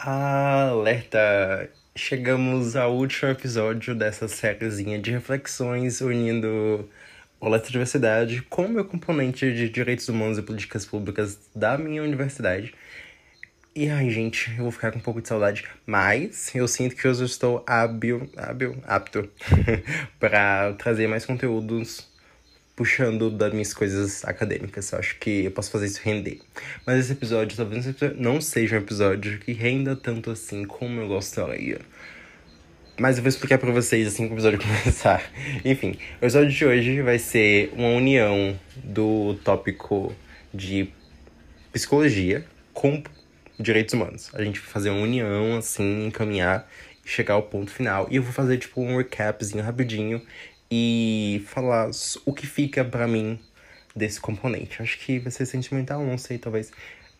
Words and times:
Alerta! 0.00 1.68
Chegamos 1.96 2.76
ao 2.76 2.94
último 2.94 3.32
episódio 3.32 3.96
dessa 3.96 4.28
sériezinha 4.28 4.96
de 4.96 5.10
reflexões 5.10 6.00
unindo 6.00 6.88
o 7.40 7.46
Alerta 7.46 7.68
Diversidade 7.68 8.42
com 8.42 8.66
o 8.66 8.68
meu 8.68 8.84
componente 8.84 9.52
de 9.52 9.68
Direitos 9.68 10.08
Humanos 10.08 10.38
e 10.38 10.42
Políticas 10.42 10.86
Públicas 10.86 11.36
da 11.52 11.76
minha 11.76 12.00
universidade. 12.00 12.72
E 13.74 13.88
ai, 13.88 14.08
gente, 14.08 14.54
eu 14.56 14.62
vou 14.62 14.70
ficar 14.70 14.92
com 14.92 14.98
um 14.98 15.02
pouco 15.02 15.20
de 15.20 15.26
saudade, 15.26 15.64
mas 15.84 16.54
eu 16.54 16.68
sinto 16.68 16.94
que 16.94 17.08
hoje 17.08 17.22
eu 17.22 17.26
estou 17.26 17.64
hábil, 17.66 18.30
hábil, 18.36 18.80
apto 18.86 19.28
para 20.20 20.74
trazer 20.74 21.08
mais 21.08 21.26
conteúdos 21.26 22.08
puxando 22.78 23.28
das 23.28 23.52
minhas 23.52 23.74
coisas 23.74 24.24
acadêmicas. 24.24 24.92
Eu 24.92 25.00
acho 25.00 25.18
que 25.18 25.46
eu 25.46 25.50
posso 25.50 25.68
fazer 25.68 25.86
isso 25.86 26.00
render. 26.00 26.40
Mas 26.86 27.00
esse 27.00 27.12
episódio 27.12 27.56
talvez 27.56 27.84
não 28.16 28.40
seja 28.40 28.76
um 28.76 28.78
episódio 28.78 29.40
que 29.40 29.50
renda 29.52 29.96
tanto 29.96 30.30
assim 30.30 30.64
como 30.64 31.00
eu 31.00 31.08
gostaria. 31.08 31.80
Mas 32.96 33.16
eu 33.16 33.24
vou 33.24 33.28
explicar 33.28 33.58
para 33.58 33.72
vocês 33.72 34.06
assim 34.06 34.28
que 34.28 34.32
o 34.32 34.36
episódio 34.36 34.60
começar. 34.62 35.28
Enfim, 35.64 35.98
o 36.22 36.24
episódio 36.24 36.50
de 36.50 36.64
hoje 36.64 37.02
vai 37.02 37.18
ser 37.18 37.72
uma 37.74 37.88
união 37.88 38.56
do 38.76 39.34
tópico 39.42 40.14
de 40.54 40.88
psicologia 41.72 42.46
com 42.72 43.02
direitos 43.58 43.92
humanos. 43.92 44.30
A 44.34 44.44
gente 44.44 44.60
vai 44.60 44.68
fazer 44.68 44.90
uma 44.90 45.02
união, 45.02 45.56
assim, 45.56 46.06
encaminhar 46.06 46.70
e 47.04 47.08
chegar 47.08 47.34
ao 47.34 47.42
ponto 47.42 47.72
final. 47.72 48.06
E 48.08 48.14
eu 48.14 48.22
vou 48.22 48.32
fazer, 48.32 48.56
tipo, 48.56 48.80
um 48.80 48.98
recapzinho 48.98 49.64
rapidinho 49.64 50.22
e 50.70 51.42
falar 51.46 51.90
o 52.24 52.32
que 52.32 52.46
fica 52.46 52.84
para 52.84 53.06
mim 53.06 53.38
desse 53.94 54.20
componente. 54.20 54.82
Acho 54.82 54.98
que 54.98 55.18
vai 55.18 55.30
ser 55.30 55.46
sentimental, 55.46 56.04
não 56.04 56.18
sei, 56.18 56.38
talvez 56.38 56.70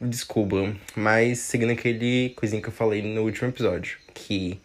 descubram. 0.00 0.76
Mas 0.94 1.40
seguindo 1.40 1.72
aquele 1.72 2.30
coisinho 2.30 2.62
que 2.62 2.68
eu 2.68 2.72
falei 2.72 3.02
no 3.02 3.22
último 3.22 3.48
episódio, 3.48 3.98
que 4.14 4.60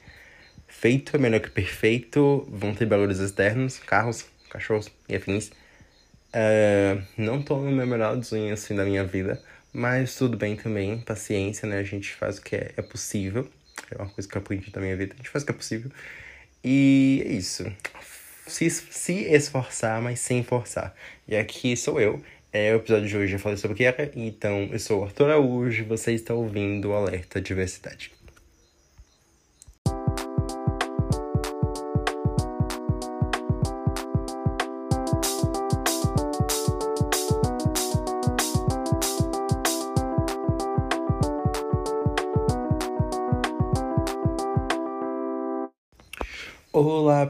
feito 0.67 1.15
é 1.15 1.19
melhor 1.19 1.39
que 1.39 1.49
perfeito, 1.49 2.47
vão 2.49 2.73
ter 2.73 2.85
barulhos 2.85 3.19
externos, 3.19 3.79
carros, 3.79 4.25
cachorros 4.49 4.89
e 5.09 5.15
afins. 5.15 5.49
Uh, 6.35 7.01
não 7.17 7.41
tô 7.41 7.57
no 7.57 7.71
meu 7.71 7.85
melhor 7.85 8.17
desenho 8.17 8.53
assim 8.53 8.75
da 8.75 8.83
minha 8.83 9.03
vida, 9.03 9.41
mas 9.71 10.15
tudo 10.15 10.37
bem 10.37 10.55
também, 10.55 10.99
paciência, 10.99 11.67
né? 11.67 11.79
A 11.79 11.83
gente 11.83 12.13
faz 12.13 12.37
o 12.37 12.41
que 12.41 12.55
é, 12.55 12.71
é 12.77 12.81
possível. 12.81 13.49
É 13.91 13.97
uma 13.97 14.09
coisa 14.09 14.27
que 14.27 14.35
eu 14.35 14.41
aprendi 14.41 14.71
da 14.71 14.81
minha 14.81 14.95
vida. 14.95 15.13
A 15.13 15.17
gente 15.17 15.29
faz 15.29 15.43
o 15.43 15.45
que 15.45 15.51
é 15.51 15.55
possível. 15.55 15.91
E 16.63 17.23
é 17.25 17.31
isso. 17.33 17.65
Se, 18.47 18.69
se 18.69 19.13
esforçar, 19.25 20.01
mas 20.01 20.19
sem 20.19 20.43
forçar. 20.43 20.95
E 21.27 21.35
aqui 21.35 21.75
sou 21.77 21.99
eu. 21.99 22.21
É, 22.51 22.73
o 22.73 22.77
episódio 22.77 23.07
de 23.07 23.17
hoje 23.17 23.33
eu 23.33 23.39
falei 23.39 23.57
sobre 23.57 23.73
o 23.73 23.77
que 23.77 23.83
era. 23.83 24.11
Então, 24.15 24.69
eu 24.71 24.79
sou 24.79 25.01
o 25.01 25.03
Arthur 25.05 25.25
Araújo 25.25 25.81
e 25.81 25.85
você 25.85 26.13
está 26.13 26.33
ouvindo 26.33 26.89
o 26.89 26.93
Alerta 26.93 27.41
Diversidade. 27.41 28.11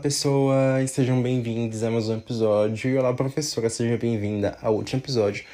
Olá, 0.04 0.10
pessoas! 0.10 0.92
Sejam 0.92 1.22
bem-vindos 1.22 1.82
a 1.82 1.90
mais 1.90 2.10
um 2.10 2.18
episódio. 2.18 2.92
E 2.92 2.98
olá, 2.98 3.14
professora, 3.14 3.70
seja 3.70 3.98
bem-vinda 3.98 4.58
ao 4.62 4.76
último 4.76 5.00
episódio 5.00 5.46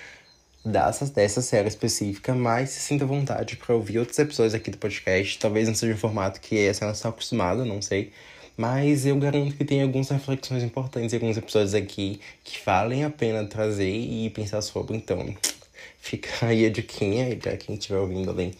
dessa, 0.65 1.05
dessa 1.05 1.39
série 1.39 1.67
específica. 1.67 2.33
Mas 2.33 2.71
se 2.71 2.79
sinta 2.79 3.03
à 3.03 3.07
vontade 3.07 3.57
para 3.57 3.75
ouvir 3.75 3.99
outros 3.99 4.17
episódios 4.17 4.55
aqui 4.55 4.71
do 4.71 4.77
podcast. 4.79 5.37
Talvez 5.37 5.67
não 5.67 5.75
seja 5.75 5.93
um 5.93 5.97
formato 5.97 6.41
que 6.41 6.67
a 6.67 6.73
senhora 6.73 6.95
está 6.95 7.09
acostumada, 7.09 7.63
não 7.63 7.79
sei. 7.79 8.11
Mas 8.57 9.05
eu 9.05 9.15
garanto 9.19 9.55
que 9.55 9.63
tem 9.63 9.83
algumas 9.83 10.09
reflexões 10.09 10.63
importantes 10.63 11.13
e 11.13 11.15
alguns 11.17 11.37
episódios 11.37 11.75
aqui 11.75 12.19
que 12.43 12.59
valem 12.65 13.03
a 13.03 13.09
pena 13.11 13.45
trazer 13.45 13.87
e 13.87 14.31
pensar 14.31 14.63
sobre. 14.63 14.97
Então, 14.97 15.31
fica 16.01 16.47
aí 16.47 16.65
a 16.65 16.71
diquinha, 16.71 17.37
para 17.37 17.55
quem 17.55 17.75
estiver 17.75 17.99
ouvindo 17.99 18.31
além 18.31 18.53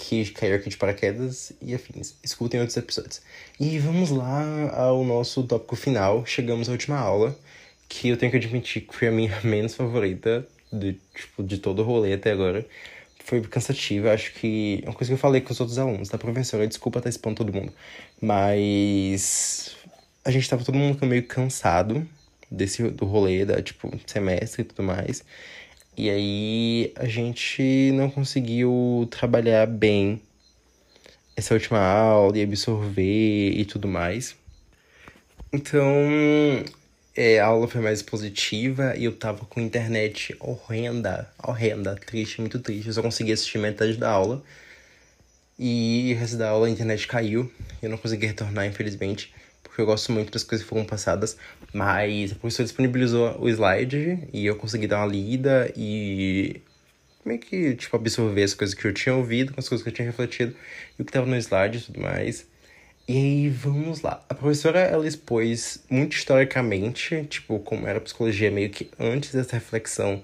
que 0.00 0.30
caiu 0.30 0.56
aqui 0.56 0.70
de 0.70 0.76
paraquedas 0.76 1.52
e 1.60 1.74
afins. 1.74 2.14
Escutem 2.22 2.60
outros 2.60 2.76
episódios. 2.76 3.20
E 3.58 3.78
vamos 3.78 4.10
lá 4.10 4.70
ao 4.74 5.04
nosso 5.04 5.42
tópico 5.44 5.76
final. 5.76 6.24
Chegamos 6.24 6.68
à 6.68 6.72
última 6.72 6.98
aula, 6.98 7.36
que 7.88 8.08
eu 8.08 8.16
tenho 8.16 8.32
que 8.32 8.38
admitir 8.38 8.82
que 8.82 8.94
foi 8.94 9.08
a 9.08 9.12
minha 9.12 9.38
menos 9.44 9.74
favorita 9.74 10.46
de, 10.72 10.98
tipo, 11.14 11.42
de 11.42 11.58
todo 11.58 11.80
o 11.80 11.84
rolê 11.84 12.14
até 12.14 12.32
agora. 12.32 12.66
Foi 13.24 13.40
cansativa, 13.42 14.12
acho 14.12 14.32
que. 14.32 14.80
É 14.82 14.88
uma 14.88 14.94
coisa 14.94 15.10
que 15.10 15.14
eu 15.14 15.18
falei 15.18 15.40
com 15.40 15.52
os 15.52 15.60
outros 15.60 15.78
alunos, 15.78 16.08
tá, 16.08 16.16
professora? 16.16 16.66
Desculpa 16.66 16.98
estar 16.98 17.10
expondo 17.10 17.36
todo 17.36 17.52
mundo. 17.52 17.72
Mas. 18.20 19.76
A 20.24 20.30
gente 20.30 20.48
tava 20.48 20.64
todo 20.64 20.76
mundo 20.76 21.04
meio 21.06 21.26
cansado 21.26 22.06
desse 22.50 22.82
do 22.90 23.04
rolê, 23.04 23.44
da, 23.44 23.62
tipo, 23.62 23.90
semestre 24.06 24.62
e 24.62 24.64
tudo 24.64 24.82
mais. 24.82 25.24
E 26.00 26.08
aí 26.08 26.92
a 26.96 27.04
gente 27.04 27.92
não 27.92 28.08
conseguiu 28.08 29.06
trabalhar 29.10 29.66
bem 29.66 30.18
essa 31.36 31.52
última 31.52 31.78
aula 31.78 32.38
e 32.38 32.42
absorver 32.42 33.50
e 33.50 33.62
tudo 33.66 33.86
mais. 33.86 34.34
Então, 35.52 35.84
é, 37.14 37.38
a 37.38 37.44
aula 37.44 37.68
foi 37.68 37.82
mais 37.82 38.00
positiva 38.00 38.96
e 38.96 39.04
eu 39.04 39.14
tava 39.14 39.44
com 39.44 39.60
internet 39.60 40.34
horrenda, 40.40 41.30
horrenda, 41.46 41.94
triste, 41.96 42.40
muito 42.40 42.58
triste. 42.60 42.86
Eu 42.86 42.94
só 42.94 43.02
consegui 43.02 43.32
assistir 43.32 43.58
metade 43.58 43.98
da 43.98 44.08
aula. 44.10 44.42
E 45.58 46.14
o 46.16 46.18
resto 46.18 46.38
da 46.38 46.48
aula 46.48 46.66
a 46.66 46.70
internet 46.70 47.06
caiu. 47.06 47.52
Eu 47.82 47.90
não 47.90 47.98
consegui 47.98 48.24
retornar, 48.24 48.64
infelizmente 48.64 49.34
porque 49.70 49.80
eu 49.80 49.86
gosto 49.86 50.10
muito 50.10 50.32
das 50.32 50.42
coisas 50.42 50.64
que 50.64 50.68
foram 50.68 50.84
passadas, 50.84 51.36
mas 51.72 52.32
a 52.32 52.34
professora 52.34 52.64
disponibilizou 52.64 53.40
o 53.40 53.48
slide 53.48 54.28
e 54.32 54.44
eu 54.44 54.56
consegui 54.56 54.88
dar 54.88 54.98
uma 54.98 55.06
lida 55.06 55.72
e 55.76 56.60
meio 57.24 57.38
que, 57.38 57.76
tipo, 57.76 57.94
absorver 57.94 58.42
as 58.42 58.52
coisas 58.52 58.74
que 58.74 58.84
eu 58.84 58.92
tinha 58.92 59.14
ouvido, 59.14 59.54
com 59.54 59.60
as 59.60 59.68
coisas 59.68 59.84
que 59.84 59.88
eu 59.88 59.94
tinha 59.94 60.06
refletido 60.06 60.56
e 60.98 61.02
o 61.02 61.04
que 61.04 61.12
tava 61.12 61.24
no 61.24 61.36
slide 61.36 61.78
e 61.78 61.80
tudo 61.82 62.00
mais. 62.00 62.48
E 63.06 63.16
aí, 63.16 63.48
vamos 63.48 64.02
lá. 64.02 64.24
A 64.28 64.34
professora, 64.34 64.80
ela 64.80 65.06
expôs 65.06 65.84
muito 65.88 66.16
historicamente, 66.16 67.24
tipo, 67.30 67.60
como 67.60 67.86
era 67.86 67.98
a 67.98 68.00
psicologia 68.00 68.50
meio 68.50 68.70
que 68.70 68.90
antes 68.98 69.32
dessa 69.32 69.54
reflexão 69.54 70.22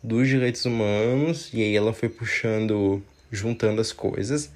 dos 0.00 0.28
direitos 0.28 0.64
humanos, 0.64 1.50
e 1.52 1.60
aí 1.60 1.74
ela 1.74 1.92
foi 1.92 2.08
puxando, 2.08 3.02
juntando 3.32 3.80
as 3.80 3.92
coisas 3.92 4.52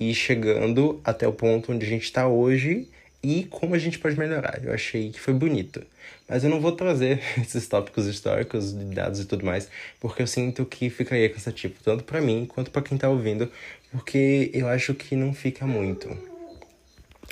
e 0.00 0.14
chegando 0.14 1.00
até 1.04 1.28
o 1.28 1.32
ponto 1.34 1.70
onde 1.70 1.84
a 1.84 1.88
gente 1.88 2.04
está 2.04 2.26
hoje 2.26 2.88
e 3.22 3.44
como 3.44 3.74
a 3.74 3.78
gente 3.78 3.98
pode 3.98 4.18
melhorar. 4.18 4.60
Eu 4.62 4.72
achei 4.72 5.10
que 5.10 5.20
foi 5.20 5.34
bonito. 5.34 5.84
Mas 6.28 6.44
eu 6.44 6.50
não 6.50 6.60
vou 6.60 6.72
trazer 6.72 7.20
esses 7.40 7.66
tópicos 7.66 8.06
históricos, 8.06 8.72
dados 8.72 9.20
e 9.20 9.24
tudo 9.24 9.44
mais, 9.44 9.68
porque 10.00 10.22
eu 10.22 10.26
sinto 10.26 10.64
que 10.64 10.90
ficaria 10.90 11.28
cansativo, 11.28 11.74
tanto 11.82 12.04
para 12.04 12.20
mim 12.20 12.46
quanto 12.46 12.70
para 12.70 12.82
quem 12.82 12.98
tá 12.98 13.08
ouvindo, 13.08 13.50
porque 13.90 14.50
eu 14.54 14.68
acho 14.68 14.94
que 14.94 15.16
não 15.16 15.32
fica 15.32 15.66
muito. 15.66 16.08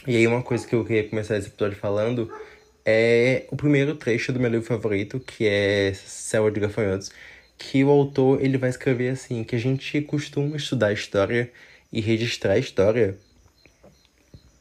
E 0.07 0.17
aí 0.17 0.27
uma 0.27 0.43
coisa 0.43 0.67
que 0.67 0.75
eu 0.75 0.85
queria 0.85 1.09
começar 1.09 1.37
esse 1.37 1.49
episódio 1.49 1.77
falando 1.79 2.31
é 2.85 3.45
o 3.51 3.57
primeiro 3.57 3.97
trecho 3.97 4.33
do 4.33 4.39
meu 4.39 4.51
livro 4.51 4.67
favorito, 4.67 5.19
que 5.21 5.47
é 5.47 5.93
Céu 5.95 6.51
de 6.51 6.61
Gafanhotos, 6.61 7.11
que 7.59 7.83
o 7.83 7.91
autor 7.91 8.43
ele 8.43 8.59
vai 8.59 8.71
escrever 8.71 9.11
assim, 9.11 9.43
que 9.43 9.57
a 9.57 9.59
gente 9.59 10.01
costuma 10.03 10.57
estudar 10.57 10.93
história 10.93 11.51
e 11.93 12.01
registrar 12.01 12.53
a 12.53 12.59
história 12.59 13.19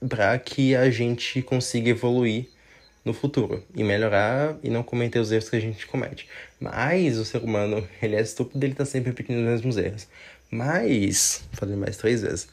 para 0.08 0.38
que 0.40 0.76
a 0.76 0.90
gente 0.90 1.42
consiga 1.42 1.90
evoluir 1.90 2.48
no 3.04 3.14
futuro 3.14 3.64
e 3.76 3.84
melhorar 3.84 4.58
e 4.64 4.70
não 4.70 4.82
cometer 4.82 5.20
os 5.20 5.32
erros 5.32 5.50
que 5.50 5.56
a 5.56 5.62
gente 5.62 5.86
comete. 5.86 6.28
Mas 6.60 7.18
o 7.18 7.24
ser 7.24 7.38
humano, 7.44 7.88
ele 8.02 8.16
é 8.16 8.22
estúpido, 8.22 8.66
ele 8.66 8.74
tá 8.74 8.84
sempre 8.84 9.12
repetindo 9.12 9.38
os 9.38 9.46
mesmos 9.46 9.78
erros. 9.78 10.08
Mas, 10.50 11.44
falei 11.54 11.76
mais 11.76 11.98
três 11.98 12.22
vezes, 12.22 12.48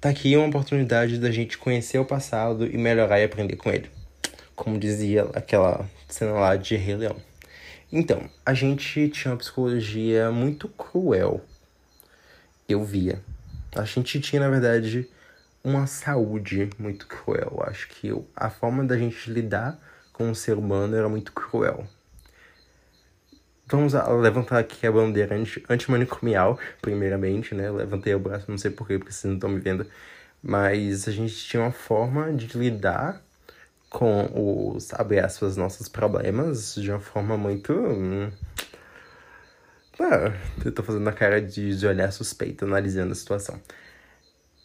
tá 0.00 0.08
aqui 0.08 0.36
uma 0.36 0.48
oportunidade 0.48 1.18
da 1.18 1.30
gente 1.30 1.56
conhecer 1.56 1.98
o 1.98 2.04
passado 2.04 2.66
e 2.66 2.76
melhorar 2.76 3.20
e 3.20 3.24
aprender 3.24 3.56
com 3.56 3.70
ele. 3.70 3.88
Como 4.56 4.78
dizia 4.78 5.28
aquela 5.34 5.88
cena 6.08 6.32
lá 6.32 6.56
de 6.56 6.76
Rei 6.76 6.96
Leão. 6.96 7.16
Então, 7.92 8.28
a 8.44 8.54
gente 8.54 9.08
tinha 9.08 9.32
uma 9.32 9.38
psicologia 9.38 10.30
muito 10.30 10.68
cruel. 10.68 11.40
Eu 12.68 12.84
via. 12.84 13.20
A 13.74 13.84
gente 13.84 14.20
tinha, 14.20 14.40
na 14.40 14.48
verdade, 14.48 15.08
uma 15.64 15.86
saúde 15.86 16.68
muito 16.78 17.06
cruel. 17.06 17.64
Acho 17.66 17.88
que 17.88 18.12
a 18.36 18.50
forma 18.50 18.84
da 18.84 18.98
gente 18.98 19.30
lidar 19.30 19.80
com 20.12 20.30
o 20.30 20.34
ser 20.34 20.58
humano 20.58 20.94
era 20.94 21.08
muito 21.08 21.32
cruel. 21.32 21.86
Vamos 23.66 23.94
levantar 24.20 24.58
aqui 24.58 24.86
a 24.86 24.92
bandeira 24.92 25.34
antimanicomial, 25.70 26.58
primeiramente, 26.82 27.54
né? 27.54 27.70
levantei 27.70 28.14
o 28.14 28.18
braço, 28.18 28.50
não 28.50 28.58
sei 28.58 28.70
porquê, 28.70 28.98
porque 28.98 29.10
vocês 29.10 29.24
não 29.24 29.34
estão 29.34 29.48
me 29.48 29.58
vendo. 29.58 29.86
Mas 30.42 31.08
a 31.08 31.10
gente 31.10 31.34
tinha 31.34 31.62
uma 31.62 31.72
forma 31.72 32.30
de 32.30 32.58
lidar 32.58 33.22
com 33.88 34.74
os, 34.74 34.92
abre 34.92 35.18
aspas, 35.18 35.56
nossos 35.56 35.88
problemas 35.88 36.74
de 36.74 36.90
uma 36.90 37.00
forma 37.00 37.38
muito. 37.38 37.72
Hum, 37.72 38.30
ah, 39.98 40.32
eu 40.62 40.72
tô 40.72 40.82
fazendo 40.82 41.08
a 41.08 41.12
cara 41.12 41.40
de, 41.40 41.78
de 41.78 41.86
olhar 41.86 42.12
suspeito, 42.12 42.66
analisando 42.66 43.12
a 43.12 43.14
situação 43.14 43.58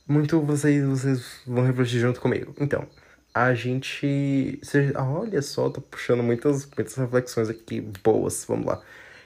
muito 0.10 0.42
vocês, 0.42 0.84
vocês 0.84 1.42
vão 1.46 1.64
refletir 1.64 2.00
junto 2.00 2.20
comigo. 2.20 2.54
Então, 2.60 2.88
a 3.34 3.54
gente. 3.54 4.60
Cê, 4.64 4.92
olha 4.96 5.42
só, 5.42 5.70
tô 5.70 5.82
puxando 5.82 6.24
muitas, 6.24 6.66
muitas 6.76 6.96
reflexões 6.96 7.48
aqui 7.48 7.80
boas. 7.80 8.44
Vamos 8.48 8.66
lá. 8.66 8.82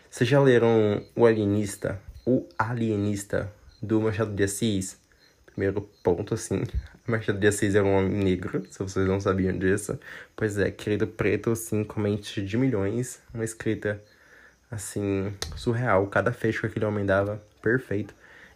Vocês 0.10 0.30
já 0.30 0.42
leram 0.42 1.04
O 1.16 1.26
Alienista? 1.26 2.00
O 2.26 2.46
Alienista, 2.60 3.52
do 3.82 4.02
Machado 4.02 4.34
de 4.36 4.44
Assis? 4.44 5.00
Primeiro 5.46 5.82
ponto, 6.04 6.34
assim. 6.34 6.64
Machado 7.08 7.40
de 7.40 7.48
Assis 7.48 7.76
era 7.76 7.86
um 7.86 7.96
homem 7.96 8.24
negro, 8.24 8.66
se 8.70 8.80
vocês 8.80 9.08
não 9.08 9.20
sabiam 9.20 9.58
disso. 9.58 9.98
Pois 10.36 10.58
é, 10.58 10.70
querido 10.70 11.08
preto, 11.08 11.52
assim, 11.52 11.84
com 11.84 12.02
mente 12.02 12.42
de 12.42 12.58
milhões. 12.58 13.22
Uma 13.34 13.46
escrita, 13.46 14.02
assim, 14.70 15.34
surreal. 15.56 16.08
Cada 16.08 16.34
fecho 16.34 16.62
que 16.62 16.68
aquele 16.68 16.86
homem 16.86 17.06
dava, 17.06 17.42
perfeito. 17.62 18.14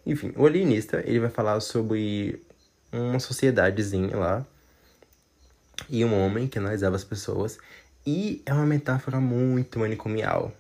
Enfim, 0.08 0.32
o 0.38 0.46
alienista, 0.46 1.04
ele 1.06 1.20
vai 1.20 1.30
falar 1.30 1.60
sobre 1.60 2.42
uma 2.94 3.20
sociedadezinha 3.20 4.16
lá. 4.16 4.46
E 5.90 6.04
um 6.06 6.18
homem 6.18 6.48
que 6.48 6.58
analisava 6.58 6.96
as 6.96 7.04
pessoas. 7.04 7.58
E 8.06 8.42
é 8.46 8.54
uma 8.54 8.66
metáfora 8.66 9.20
muito 9.20 9.78
manicomial. 9.78 10.54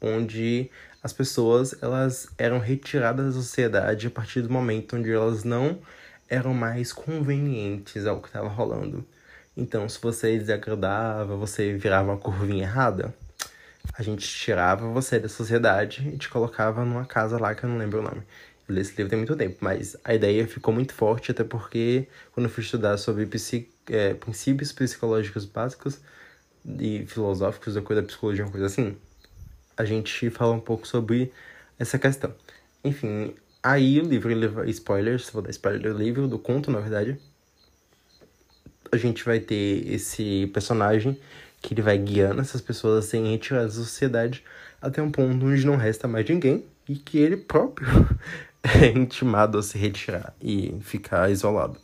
Onde 0.00 0.70
as 1.02 1.12
pessoas, 1.12 1.76
elas 1.82 2.28
eram 2.38 2.58
retiradas 2.58 3.26
da 3.26 3.32
sociedade 3.32 4.06
a 4.06 4.10
partir 4.10 4.40
do 4.40 4.48
momento 4.50 4.96
onde 4.96 5.12
elas 5.12 5.44
não 5.44 5.78
eram 6.26 6.54
mais 6.54 6.90
convenientes 6.90 8.06
ao 8.06 8.22
que 8.22 8.28
estava 8.28 8.48
rolando. 8.48 9.06
Então, 9.54 9.86
se 9.90 10.00
você 10.00 10.38
desagradava, 10.38 11.36
você 11.36 11.74
virava 11.74 12.12
uma 12.12 12.18
curvinha 12.18 12.64
errada, 12.64 13.14
a 13.92 14.02
gente 14.02 14.26
tirava 14.26 14.88
você 14.88 15.18
da 15.18 15.28
sociedade 15.28 16.08
e 16.14 16.16
te 16.16 16.30
colocava 16.30 16.82
numa 16.82 17.04
casa 17.04 17.38
lá 17.38 17.54
que 17.54 17.64
eu 17.64 17.68
não 17.68 17.76
lembro 17.76 18.00
o 18.00 18.02
nome. 18.02 18.22
Li 18.68 18.80
esse 18.80 18.96
livro 18.96 19.10
tem 19.10 19.18
muito 19.18 19.36
tempo, 19.36 19.58
mas 19.60 19.96
a 20.04 20.14
ideia 20.14 20.46
ficou 20.46 20.74
muito 20.74 20.92
forte, 20.92 21.30
até 21.30 21.44
porque 21.44 22.08
quando 22.32 22.46
eu 22.46 22.50
fui 22.50 22.62
estudar 22.62 22.96
sobre 22.96 23.28
é, 23.88 24.14
princípios 24.14 24.72
psicológicos 24.72 25.44
básicos 25.44 26.00
e 26.80 27.04
filosóficos 27.06 27.74
da 27.74 27.82
coisa 27.82 28.02
da 28.02 28.08
psicologia, 28.08 28.44
uma 28.44 28.50
coisa 28.50 28.66
assim, 28.66 28.96
a 29.76 29.84
gente 29.84 30.30
fala 30.30 30.52
um 30.52 30.60
pouco 30.60 30.86
sobre 30.86 31.32
essa 31.78 31.98
questão. 31.98 32.34
Enfim, 32.82 33.34
Aí 33.66 34.00
o 34.00 34.04
livro, 34.04 34.30
ele 34.30 34.70
spoilers, 34.70 35.28
vou 35.30 35.42
dar 35.42 35.50
spoiler 35.50 35.92
do 35.92 35.98
livro, 35.98 36.28
do 36.28 36.38
conto, 36.38 36.70
na 36.70 36.78
verdade. 36.78 37.18
A 38.92 38.96
gente 38.96 39.24
vai 39.24 39.40
ter 39.40 39.92
esse 39.92 40.46
personagem 40.54 41.18
que 41.60 41.74
ele 41.74 41.82
vai 41.82 41.98
guiando 41.98 42.40
essas 42.40 42.60
pessoas 42.60 43.04
a 43.04 43.08
serem 43.08 43.32
retiradas 43.32 43.76
da 43.76 43.82
sociedade 43.82 44.44
até 44.80 45.02
um 45.02 45.10
ponto 45.10 45.44
onde 45.44 45.66
não 45.66 45.74
resta 45.74 46.06
mais 46.06 46.28
ninguém 46.28 46.64
e 46.88 46.94
que 46.94 47.18
ele 47.18 47.36
próprio 47.36 47.88
é 48.66 48.88
intimado 48.96 49.58
a 49.58 49.62
se 49.62 49.78
retirar 49.78 50.34
e 50.40 50.74
ficar 50.80 51.30
isolado. 51.30 51.78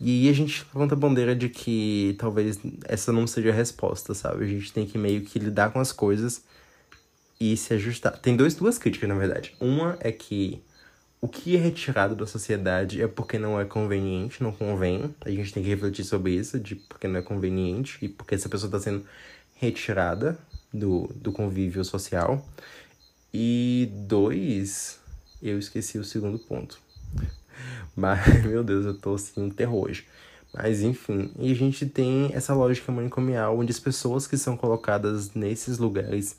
E 0.00 0.28
a 0.30 0.32
gente 0.32 0.64
levanta 0.72 0.94
a 0.94 0.98
bandeira 0.98 1.36
de 1.36 1.48
que 1.48 2.16
talvez 2.18 2.58
essa 2.84 3.12
não 3.12 3.26
seja 3.26 3.50
a 3.50 3.54
resposta, 3.54 4.14
sabe? 4.14 4.44
A 4.44 4.48
gente 4.48 4.72
tem 4.72 4.86
que 4.86 4.96
meio 4.96 5.20
que 5.20 5.38
lidar 5.38 5.70
com 5.70 5.78
as 5.78 5.92
coisas 5.92 6.42
e 7.38 7.56
se 7.56 7.74
ajustar. 7.74 8.18
Tem 8.18 8.34
dois, 8.34 8.54
duas 8.54 8.78
críticas, 8.78 9.08
na 9.08 9.14
verdade. 9.14 9.54
Uma 9.60 9.98
é 10.00 10.10
que 10.10 10.62
o 11.20 11.28
que 11.28 11.54
é 11.54 11.58
retirado 11.58 12.14
da 12.14 12.26
sociedade 12.26 13.02
é 13.02 13.06
porque 13.06 13.38
não 13.38 13.60
é 13.60 13.64
conveniente, 13.66 14.42
não 14.42 14.52
convém. 14.52 15.14
A 15.20 15.30
gente 15.30 15.52
tem 15.52 15.62
que 15.62 15.68
refletir 15.68 16.04
sobre 16.04 16.32
isso, 16.32 16.58
de 16.58 16.76
porque 16.76 17.06
não 17.06 17.18
é 17.18 17.22
conveniente 17.22 17.98
e 18.00 18.08
porque 18.08 18.34
essa 18.34 18.48
pessoa 18.48 18.68
está 18.68 18.80
sendo 18.80 19.04
retirada 19.56 20.38
do, 20.72 21.10
do 21.14 21.30
convívio 21.30 21.84
social. 21.84 22.46
E 23.34 23.90
dois, 23.92 24.99
eu 25.42 25.58
esqueci 25.58 25.98
o 25.98 26.04
segundo 26.04 26.38
ponto. 26.38 26.80
Mas, 27.96 28.44
meu 28.44 28.62
Deus, 28.62 28.86
eu 28.86 28.94
tô 28.94 29.14
assim, 29.14 29.42
um 29.42 29.50
terror 29.50 29.84
hoje. 29.84 30.06
Mas 30.52 30.82
enfim, 30.82 31.30
e 31.38 31.52
a 31.52 31.54
gente 31.54 31.86
tem 31.86 32.30
essa 32.34 32.52
lógica 32.52 32.90
manicomial 32.90 33.56
onde 33.56 33.70
as 33.70 33.78
pessoas 33.78 34.26
que 34.26 34.36
são 34.36 34.56
colocadas 34.56 35.32
nesses 35.32 35.78
lugares 35.78 36.36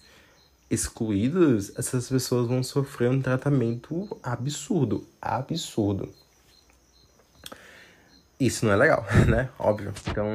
excluídos, 0.69 1.71
essas 1.77 2.09
pessoas 2.09 2.47
vão 2.47 2.63
sofrer 2.63 3.09
um 3.09 3.21
tratamento 3.21 4.07
absurdo, 4.23 5.07
absurdo. 5.21 6.13
Isso 8.39 8.65
não 8.65 8.73
é 8.73 8.75
legal, 8.75 9.05
né? 9.27 9.49
Óbvio. 9.59 9.93
Então, 10.07 10.25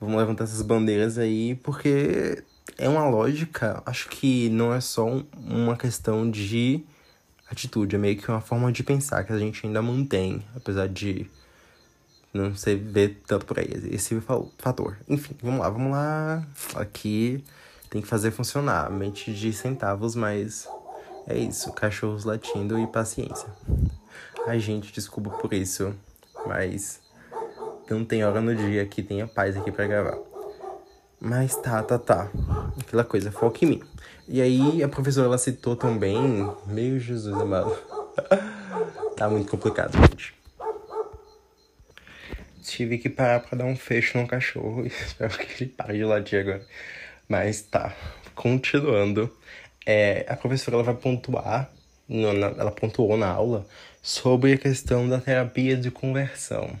vamos 0.00 0.16
levantar 0.16 0.44
essas 0.44 0.62
bandeiras 0.62 1.18
aí, 1.18 1.54
porque 1.56 2.42
é 2.78 2.88
uma 2.88 3.08
lógica, 3.08 3.82
acho 3.84 4.08
que 4.08 4.48
não 4.48 4.72
é 4.72 4.80
só 4.80 5.22
uma 5.36 5.76
questão 5.76 6.30
de 6.30 6.84
atitude, 7.50 7.96
é 7.96 7.98
meio 7.98 8.16
que 8.16 8.30
uma 8.30 8.40
forma 8.40 8.70
de 8.72 8.82
pensar 8.82 9.24
que 9.24 9.32
a 9.32 9.38
gente 9.38 9.66
ainda 9.66 9.80
mantém, 9.80 10.44
apesar 10.54 10.88
de 10.88 11.28
não 12.32 12.54
se 12.54 12.74
ver 12.74 13.22
tanto 13.26 13.46
por 13.46 13.58
aí, 13.58 13.68
esse 13.90 14.20
fator. 14.58 14.96
Enfim, 15.08 15.34
vamos 15.42 15.60
lá, 15.60 15.70
vamos 15.70 15.92
lá. 15.92 16.46
Aqui 16.74 17.42
tem 17.88 18.02
que 18.02 18.08
fazer 18.08 18.30
funcionar. 18.30 18.90
Mente 18.90 19.32
de 19.32 19.52
centavos, 19.52 20.14
mas 20.14 20.68
é 21.26 21.36
isso. 21.38 21.72
Cachorros 21.72 22.24
latindo 22.24 22.78
e 22.78 22.86
paciência. 22.86 23.48
Ai, 24.46 24.60
gente, 24.60 24.92
desculpa 24.92 25.30
por 25.30 25.52
isso, 25.52 25.94
mas 26.46 27.00
não 27.90 28.04
tem 28.04 28.24
hora 28.24 28.40
no 28.40 28.54
dia 28.54 28.86
que 28.86 29.02
tenha 29.02 29.26
paz 29.26 29.56
aqui 29.56 29.72
para 29.72 29.86
gravar. 29.86 30.35
Mas 31.20 31.56
tá, 31.56 31.82
tá, 31.82 31.98
tá. 31.98 32.30
Aquela 32.78 33.04
coisa, 33.04 33.32
foca 33.32 33.64
em 33.64 33.68
mim. 33.68 33.82
E 34.28 34.40
aí 34.40 34.82
a 34.82 34.88
professora 34.88 35.26
ela 35.26 35.38
citou 35.38 35.76
também. 35.76 36.18
Meu 36.66 36.98
Jesus 36.98 37.34
amado. 37.40 37.76
tá 39.16 39.28
muito 39.28 39.50
complicado, 39.50 39.96
gente. 39.96 40.34
Tive 42.62 42.98
que 42.98 43.08
parar 43.08 43.40
pra 43.40 43.56
dar 43.56 43.64
um 43.64 43.76
fecho 43.76 44.18
no 44.18 44.26
cachorro. 44.26 44.84
Espero 44.86 45.38
que 45.38 45.64
ele 45.64 45.72
pare 45.72 45.98
de 45.98 46.04
latir 46.04 46.40
agora. 46.40 46.66
Mas 47.28 47.62
tá, 47.62 47.94
continuando. 48.34 49.34
É, 49.86 50.26
a 50.28 50.36
professora 50.36 50.76
ela 50.76 50.84
vai 50.84 50.94
pontuar, 50.94 51.70
no, 52.08 52.32
na, 52.32 52.48
ela 52.48 52.72
pontuou 52.72 53.16
na 53.16 53.28
aula, 53.28 53.64
sobre 54.02 54.52
a 54.52 54.58
questão 54.58 55.08
da 55.08 55.20
terapia 55.20 55.76
de 55.76 55.90
conversão. 55.90 56.76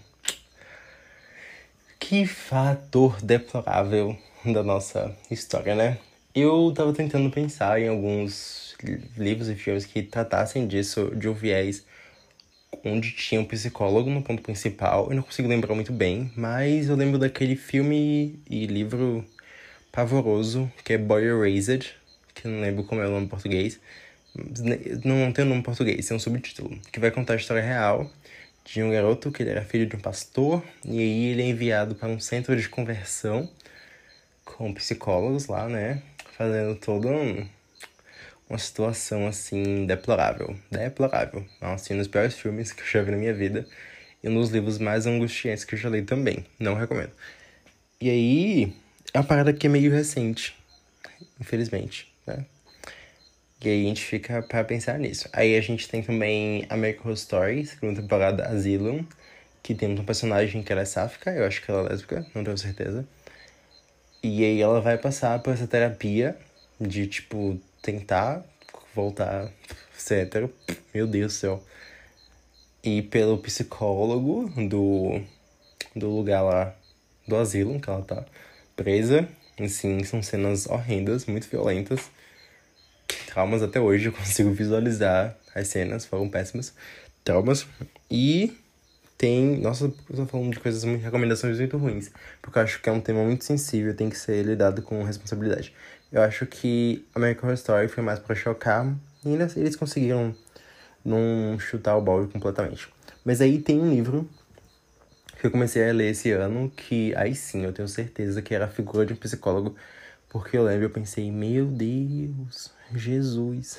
Que 2.00 2.26
fator 2.26 3.20
deplorável 3.22 4.18
da 4.52 4.62
nossa 4.62 5.16
história, 5.30 5.74
né? 5.74 5.98
Eu 6.34 6.72
tava 6.74 6.92
tentando 6.92 7.30
pensar 7.30 7.80
em 7.80 7.88
alguns 7.88 8.76
livros 9.16 9.48
e 9.48 9.54
filmes 9.54 9.86
que 9.86 10.02
tratassem 10.02 10.66
disso, 10.66 11.12
de 11.16 11.28
um 11.28 11.32
viés 11.32 11.84
onde 12.84 13.12
tinha 13.12 13.40
um 13.40 13.44
psicólogo 13.44 14.10
no 14.10 14.22
ponto 14.22 14.42
principal. 14.42 15.08
Eu 15.08 15.16
não 15.16 15.22
consigo 15.22 15.48
lembrar 15.48 15.74
muito 15.74 15.92
bem, 15.92 16.30
mas 16.36 16.88
eu 16.88 16.96
lembro 16.96 17.18
daquele 17.18 17.56
filme 17.56 18.38
e 18.48 18.66
livro 18.66 19.24
pavoroso, 19.90 20.70
que 20.84 20.92
é 20.92 20.98
Boy 20.98 21.24
Erased, 21.24 21.94
que 22.34 22.46
eu 22.46 22.50
não 22.50 22.60
lembro 22.60 22.84
como 22.84 23.00
é 23.00 23.06
o 23.06 23.10
nome 23.10 23.24
em 23.24 23.28
português. 23.28 23.80
Não 25.04 25.32
tem 25.32 25.44
o 25.44 25.48
nome 25.48 25.60
em 25.60 25.64
português, 25.64 26.10
é 26.10 26.14
um 26.14 26.18
subtítulo. 26.18 26.78
Que 26.92 27.00
vai 27.00 27.10
contar 27.10 27.32
a 27.32 27.36
história 27.36 27.62
real 27.62 28.10
de 28.62 28.82
um 28.82 28.90
garoto 28.90 29.32
que 29.32 29.42
ele 29.42 29.50
era 29.50 29.62
filho 29.62 29.86
de 29.86 29.96
um 29.96 30.00
pastor, 30.00 30.62
e 30.84 30.98
aí 30.98 31.24
ele 31.26 31.42
é 31.42 31.46
enviado 31.46 31.94
para 31.94 32.08
um 32.08 32.20
centro 32.20 32.54
de 32.54 32.68
conversão 32.68 33.48
com 34.46 34.72
psicólogos 34.72 35.48
lá, 35.48 35.68
né? 35.68 36.02
Fazendo 36.32 36.74
toda 36.76 37.08
um, 37.08 37.46
uma 38.48 38.58
situação 38.58 39.26
assim 39.26 39.84
deplorável. 39.84 40.56
Deplorável. 40.70 41.44
Assim, 41.60 41.98
dos 41.98 42.08
piores 42.08 42.34
filmes 42.34 42.72
que 42.72 42.80
eu 42.80 42.86
já 42.86 43.02
vi 43.02 43.10
na 43.10 43.18
minha 43.18 43.34
vida. 43.34 43.66
E 44.22 44.30
dos 44.30 44.50
livros 44.50 44.78
mais 44.78 45.06
angustiantes 45.06 45.64
que 45.64 45.74
eu 45.74 45.78
já 45.78 45.90
li 45.90 46.02
também. 46.02 46.46
Não 46.58 46.74
recomendo. 46.74 47.12
E 48.00 48.08
aí, 48.08 48.72
é 49.12 49.18
uma 49.18 49.24
parada 49.24 49.52
que 49.52 49.66
é 49.66 49.70
meio 49.70 49.90
recente, 49.90 50.56
infelizmente, 51.40 52.12
né? 52.26 52.44
E 53.64 53.68
aí 53.68 53.84
a 53.84 53.88
gente 53.88 54.04
fica 54.04 54.42
pra 54.42 54.62
pensar 54.62 54.98
nisso. 54.98 55.28
Aí 55.32 55.56
a 55.56 55.60
gente 55.60 55.88
tem 55.88 56.02
também 56.02 56.66
American 56.68 57.04
Horror 57.04 57.14
Story, 57.14 57.66
segunda 57.66 58.00
temporada 58.00 58.46
Asylum, 58.46 59.04
que 59.62 59.74
temos 59.74 59.98
um 59.98 60.04
personagem 60.04 60.62
que 60.62 60.70
ela 60.70 60.82
é 60.82 60.84
sáfica, 60.84 61.30
eu 61.30 61.46
acho 61.46 61.64
que 61.64 61.70
ela 61.70 61.86
é 61.86 61.88
lésbica, 61.90 62.26
não 62.34 62.44
tenho 62.44 62.58
certeza. 62.58 63.06
E 64.28 64.44
aí 64.44 64.60
ela 64.60 64.80
vai 64.80 64.98
passar 64.98 65.38
por 65.38 65.54
essa 65.54 65.68
terapia 65.68 66.36
de, 66.80 67.06
tipo, 67.06 67.60
tentar 67.80 68.44
voltar 68.92 69.52
hétero. 70.10 70.52
Meu 70.92 71.06
Deus 71.06 71.32
do 71.32 71.36
céu. 71.36 71.64
E 72.82 73.02
pelo 73.02 73.38
psicólogo 73.38 74.50
do, 74.68 75.20
do 75.94 76.10
lugar 76.10 76.42
lá, 76.42 76.74
do 77.26 77.36
asilo 77.36 77.80
que 77.80 77.88
ela 77.88 78.02
tá 78.02 78.26
presa. 78.74 79.28
Assim, 79.60 80.02
são 80.02 80.20
cenas 80.20 80.66
horrendas, 80.66 81.26
muito 81.26 81.48
violentas. 81.48 82.10
Traumas 83.28 83.62
até 83.62 83.78
hoje, 83.78 84.06
eu 84.06 84.12
consigo 84.12 84.50
visualizar 84.50 85.38
as 85.54 85.68
cenas, 85.68 86.04
foram 86.04 86.28
péssimas. 86.28 86.74
Traumas. 87.22 87.64
E 88.10 88.52
tem. 89.16 89.58
Nossa, 89.58 89.84
eu 89.84 90.16
tô 90.16 90.26
falando 90.26 90.52
de 90.52 90.60
coisas 90.60 90.84
muito. 90.84 91.02
recomendações 91.02 91.58
muito 91.58 91.76
ruins. 91.76 92.10
Porque 92.42 92.58
eu 92.58 92.62
acho 92.62 92.80
que 92.80 92.88
é 92.88 92.92
um 92.92 93.00
tema 93.00 93.22
muito 93.24 93.44
sensível, 93.44 93.94
tem 93.94 94.10
que 94.10 94.18
ser 94.18 94.42
lidado 94.44 94.82
com 94.82 95.02
responsabilidade. 95.02 95.72
Eu 96.12 96.22
acho 96.22 96.46
que 96.46 97.04
American 97.14 97.44
Horror 97.44 97.54
Story 97.54 97.88
foi 97.88 98.02
mais 98.02 98.18
para 98.18 98.34
chocar. 98.34 98.86
E 99.24 99.28
ainda 99.28 99.50
eles 99.56 99.76
conseguiram 99.76 100.34
não 101.04 101.58
chutar 101.58 101.96
o 101.96 102.00
balde 102.00 102.32
completamente. 102.32 102.88
Mas 103.24 103.40
aí 103.40 103.60
tem 103.60 103.80
um 103.80 103.90
livro 103.90 104.28
que 105.38 105.46
eu 105.46 105.50
comecei 105.50 105.88
a 105.88 105.92
ler 105.92 106.10
esse 106.10 106.30
ano, 106.32 106.70
que 106.70 107.14
aí 107.14 107.34
sim 107.34 107.64
eu 107.64 107.72
tenho 107.72 107.88
certeza 107.88 108.40
que 108.40 108.54
era 108.54 108.64
a 108.64 108.68
figura 108.68 109.04
de 109.04 109.12
um 109.12 109.16
psicólogo, 109.16 109.76
porque 110.28 110.56
eu 110.56 110.64
lembro, 110.64 110.86
eu 110.86 110.90
pensei, 110.90 111.30
meu 111.30 111.66
Deus, 111.66 112.72
Jesus, 112.94 113.78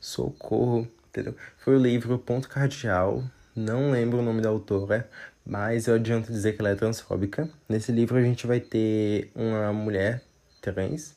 socorro, 0.00 0.86
entendeu? 1.08 1.34
Foi 1.58 1.76
o 1.76 1.78
livro 1.78 2.18
Ponto 2.18 2.48
Cardial, 2.48 3.24
não 3.54 3.90
lembro 3.90 4.18
o 4.18 4.22
nome 4.22 4.40
da 4.40 4.48
autora, 4.48 5.08
mas 5.44 5.86
eu 5.86 5.94
adianto 5.94 6.32
dizer 6.32 6.54
que 6.54 6.60
ela 6.60 6.70
é 6.70 6.74
transfóbica. 6.74 7.48
Nesse 7.68 7.92
livro 7.92 8.16
a 8.16 8.22
gente 8.22 8.46
vai 8.46 8.60
ter 8.60 9.30
uma 9.34 9.72
mulher 9.72 10.22
trans 10.60 11.16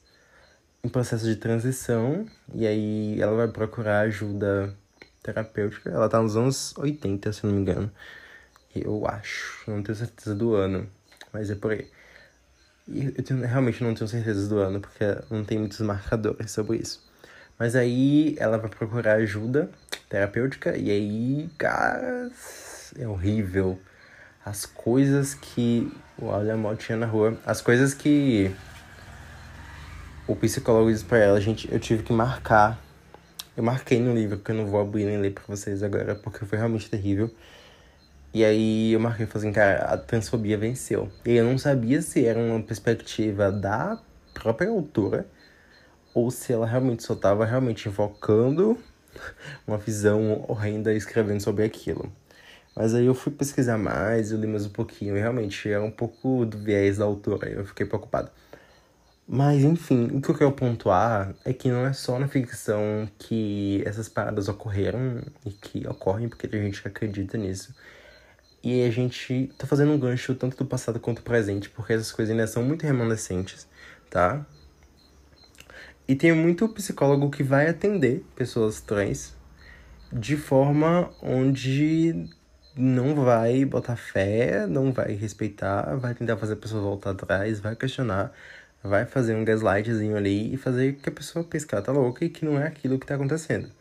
em 0.84 0.90
processo 0.90 1.26
de 1.26 1.36
transição, 1.36 2.28
e 2.54 2.68
aí 2.68 3.20
ela 3.20 3.36
vai 3.36 3.48
procurar 3.48 4.02
ajuda 4.02 4.76
terapêutica. 5.24 5.90
Ela 5.90 6.08
tá 6.08 6.22
nos 6.22 6.38
anos 6.38 6.78
80, 6.78 7.34
se 7.34 7.46
não 7.46 7.54
me 7.54 7.62
engano. 7.62 7.92
Eu 8.76 9.08
acho. 9.08 9.70
Não 9.70 9.82
tenho 9.82 9.98
certeza 9.98 10.36
do 10.36 10.54
ano. 10.54 10.88
Mas 11.34 11.50
é 11.50 11.56
por 11.56 11.72
aí. 11.72 11.90
E 12.88 13.06
eu 13.06 13.24
tenho, 13.24 13.42
realmente 13.42 13.84
não 13.84 13.96
tenho 13.96 14.08
certeza 14.08 14.48
do 14.48 14.60
ano, 14.60 14.80
porque 14.80 15.04
não 15.32 15.44
tem 15.44 15.58
muitos 15.58 15.80
marcadores 15.80 16.52
sobre 16.52 16.78
isso. 16.78 17.04
Mas 17.58 17.76
aí 17.76 18.36
ela 18.38 18.58
vai 18.58 18.70
procurar 18.70 19.14
ajuda 19.14 19.70
terapêutica. 20.10 20.78
E 20.78 20.92
aí, 20.92 21.50
cara, 21.58 22.30
é 22.98 23.08
horrível. 23.08 23.80
As 24.44 24.66
coisas 24.66 25.34
que. 25.34 25.92
Olha 26.22 26.54
a 26.54 26.58
motinha 26.58 26.98
na 26.98 27.06
rua. 27.06 27.38
As 27.46 27.62
coisas 27.62 27.94
que. 27.94 28.54
O 30.28 30.36
psicólogo 30.36 30.92
disse 30.92 31.06
pra 31.06 31.20
ela, 31.20 31.40
gente, 31.40 31.72
eu 31.72 31.80
tive 31.80 32.04
que 32.04 32.12
marcar. 32.12 32.80
Eu 33.56 33.64
marquei 33.64 34.00
no 34.00 34.14
livro, 34.14 34.38
que 34.38 34.52
eu 34.52 34.56
não 34.56 34.66
vou 34.66 34.82
abrir 34.82 35.06
nem 35.06 35.18
ler 35.18 35.32
pra 35.32 35.44
vocês 35.48 35.82
agora, 35.82 36.14
porque 36.16 36.46
foi 36.46 36.58
realmente 36.58 36.90
terrível. 36.90 37.34
E 38.34 38.44
aí 38.44 38.92
eu 38.92 39.00
marquei 39.00 39.26
falei 39.26 39.48
assim, 39.48 39.54
cara, 39.54 39.86
a 39.86 39.98
transfobia 39.98 40.58
venceu. 40.58 41.10
E 41.26 41.36
eu 41.36 41.46
não 41.46 41.58
sabia 41.58 42.02
se 42.02 42.26
era 42.26 42.38
uma 42.38 42.62
perspectiva 42.62 43.50
da 43.50 43.98
própria 44.34 44.70
autora 44.70 45.26
ou 46.16 46.32
se 46.32 46.54
ela 46.54 46.66
realmente 46.66 47.04
só 47.04 47.14
estava 47.14 47.46
realmente 47.46 47.90
invocando 47.90 48.78
uma 49.68 49.78
visão 49.78 50.46
horrenda 50.48 50.94
escrevendo 50.94 51.42
sobre 51.42 51.66
aquilo. 51.66 52.12
Mas 52.76 52.96
aí 52.96 53.06
eu 53.06 53.14
fui 53.14 53.32
pesquisar 53.32 53.78
mais, 53.78 54.32
eu 54.32 54.40
li 54.40 54.48
mais 54.48 54.66
um 54.66 54.70
pouquinho, 54.70 55.16
e 55.16 55.20
realmente 55.20 55.70
era 55.70 55.84
um 55.84 55.92
pouco 55.92 56.46
do 56.46 56.58
viés 56.58 56.98
da 56.98 57.06
autora, 57.06 57.50
eu 57.50 57.66
fiquei 57.66 57.86
preocupado. 57.86 58.32
Mas 59.28 59.64
enfim, 59.64 60.08
o 60.14 60.22
que 60.22 60.30
eu 60.30 60.38
quero 60.38 60.52
pontuar 60.52 61.36
é 61.44 61.52
que 61.52 61.70
não 61.70 61.86
é 61.86 61.94
só 61.94 62.18
na 62.18 62.28
ficção 62.28 63.10
que 63.20 63.82
essas 63.86 64.08
paradas 64.08 64.48
ocorreram 64.48 65.22
e 65.46 65.52
que 65.52 65.88
ocorrem 65.88 66.30
porque 66.30 66.48
tem 66.48 66.62
gente 66.64 66.82
que 66.82 66.88
acredita 66.88 67.38
nisso. 67.38 67.76
E 68.64 68.84
a 68.84 68.92
gente 68.92 69.52
tá 69.58 69.68
fazendo 69.68 69.92
um 69.92 70.00
gancho 70.00 70.34
tanto 70.36 70.58
do 70.58 70.66
passado 70.66 71.00
quanto 71.00 71.18
do 71.22 71.24
presente, 71.24 71.70
porque 71.70 71.94
essas 71.94 72.12
coisas 72.12 72.32
ainda 72.32 72.48
são 72.48 72.64
muito 72.64 72.84
remanescentes, 72.84 73.68
tá? 74.10 74.46
E 76.08 76.16
tem 76.16 76.32
muito 76.34 76.70
psicólogo 76.70 77.32
que 77.32 77.42
vai 77.42 77.68
atender 77.68 78.24
pessoas 78.36 78.80
trans 78.80 79.36
de 80.14 80.38
forma 80.38 81.12
onde 81.22 82.30
não 82.76 83.16
vai 83.16 83.66
botar 83.66 83.96
fé, 83.96 84.68
não 84.68 84.94
vai 84.94 85.14
respeitar, 85.14 85.96
vai 85.96 86.14
tentar 86.14 86.38
fazer 86.38 86.54
a 86.54 86.58
pessoa 86.58 86.82
voltar 86.82 87.12
atrás, 87.12 87.60
vai 87.60 87.76
questionar, 87.76 88.32
vai 88.84 89.06
fazer 89.06 89.36
um 89.36 89.44
gaslightzinho 89.44 90.16
ali 90.16 90.54
e 90.54 90.58
fazer 90.58 90.94
que 90.98 91.10
a 91.10 91.12
pessoa 91.12 91.44
pense 91.44 91.66
que 91.66 91.82
tá 91.82 91.92
louca 91.92 92.24
e 92.24 92.30
que 92.30 92.46
não 92.46 92.60
é 92.60 92.68
aquilo 92.68 93.00
que 93.00 93.06
tá 93.08 93.16
acontecendo. 93.16 93.72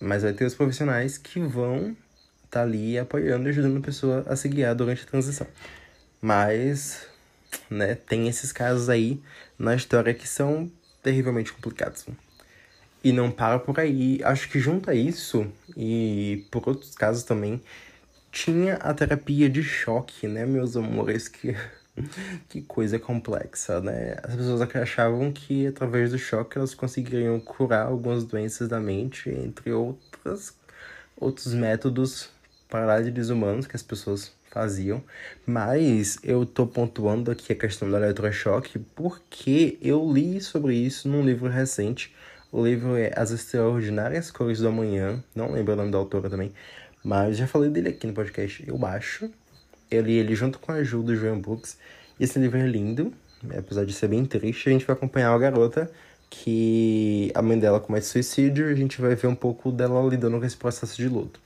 Mas 0.00 0.22
vai 0.22 0.32
ter 0.32 0.44
os 0.44 0.54
profissionais 0.54 1.16
que 1.16 1.40
vão 1.40 1.96
tá 2.50 2.62
ali 2.62 2.98
apoiando 2.98 3.48
e 3.48 3.50
ajudando 3.50 3.78
a 3.78 3.80
pessoa 3.80 4.24
a 4.28 4.36
se 4.36 4.48
guiar 4.48 4.74
durante 4.74 5.04
a 5.04 5.06
transição. 5.06 5.46
Mas, 6.20 7.06
né, 7.70 7.94
tem 7.94 8.28
esses 8.28 8.52
casos 8.52 8.90
aí 8.90 9.22
na 9.58 9.74
história 9.74 10.12
que 10.12 10.28
são 10.28 10.70
terrivelmente 11.02 11.52
complicados. 11.52 12.06
E 13.04 13.12
não 13.12 13.30
para 13.30 13.58
por 13.58 13.80
aí. 13.80 14.20
Acho 14.22 14.48
que 14.48 14.60
junto 14.60 14.90
a 14.90 14.94
isso, 14.94 15.46
e 15.76 16.46
por 16.50 16.68
outros 16.68 16.94
casos 16.94 17.24
também, 17.24 17.60
tinha 18.30 18.76
a 18.76 18.94
terapia 18.94 19.50
de 19.50 19.62
choque, 19.62 20.28
né, 20.28 20.46
meus 20.46 20.76
amores? 20.76 21.28
Que, 21.28 21.56
que 22.48 22.62
coisa 22.62 22.98
complexa, 22.98 23.80
né? 23.80 24.16
As 24.22 24.36
pessoas 24.36 24.62
achavam 24.62 25.32
que 25.32 25.66
através 25.66 26.12
do 26.12 26.18
choque 26.18 26.56
elas 26.56 26.74
conseguiriam 26.74 27.38
curar 27.40 27.86
algumas 27.86 28.24
doenças 28.24 28.68
da 28.68 28.80
mente, 28.80 29.28
entre 29.28 29.72
outras, 29.72 30.56
outros 31.16 31.52
métodos 31.52 32.30
parálises 32.68 33.28
humanos 33.28 33.66
que 33.66 33.76
as 33.76 33.82
pessoas 33.82 34.32
faziam, 34.52 35.02
mas 35.46 36.18
eu 36.22 36.44
tô 36.44 36.66
pontuando 36.66 37.30
aqui 37.30 37.52
a 37.52 37.56
questão 37.56 37.88
do 37.88 37.96
eletrochoque 37.96 38.78
porque 38.78 39.78
eu 39.80 40.12
li 40.12 40.40
sobre 40.40 40.74
isso 40.74 41.08
num 41.08 41.24
livro 41.24 41.48
recente. 41.48 42.14
O 42.50 42.62
livro 42.62 42.96
é 42.96 43.10
As 43.16 43.30
Extraordinárias 43.30 44.30
Cores 44.30 44.58
do 44.58 44.68
Amanhã, 44.68 45.24
não 45.34 45.52
lembro 45.52 45.72
o 45.72 45.76
nome 45.76 45.90
da 45.90 45.98
autora 45.98 46.28
também, 46.28 46.52
mas 47.02 47.38
já 47.38 47.46
falei 47.46 47.70
dele 47.70 47.88
aqui 47.88 48.06
no 48.06 48.12
podcast, 48.12 48.62
eu 48.66 48.84
acho. 48.84 49.30
Eu 49.90 50.02
li 50.02 50.12
ele 50.12 50.34
junto 50.34 50.58
com 50.58 50.70
a 50.70 50.76
ajuda 50.76 51.12
do 51.12 51.16
Joan 51.16 51.38
Books. 51.38 51.78
Esse 52.20 52.38
livro 52.38 52.58
é 52.58 52.66
lindo, 52.66 53.12
apesar 53.56 53.84
de 53.86 53.92
ser 53.92 54.08
bem 54.08 54.24
triste, 54.24 54.68
a 54.68 54.72
gente 54.72 54.84
vai 54.86 54.94
acompanhar 54.94 55.32
a 55.32 55.38
garota 55.38 55.90
que 56.28 57.30
a 57.34 57.42
mãe 57.42 57.58
dela 57.58 57.80
comete 57.80 58.06
suicídio 58.06 58.68
e 58.68 58.72
a 58.72 58.76
gente 58.76 59.00
vai 59.00 59.14
ver 59.14 59.26
um 59.26 59.34
pouco 59.34 59.70
dela 59.70 60.02
lidando 60.08 60.38
com 60.38 60.44
esse 60.44 60.56
processo 60.56 60.96
de 60.96 61.08
luto. 61.08 61.40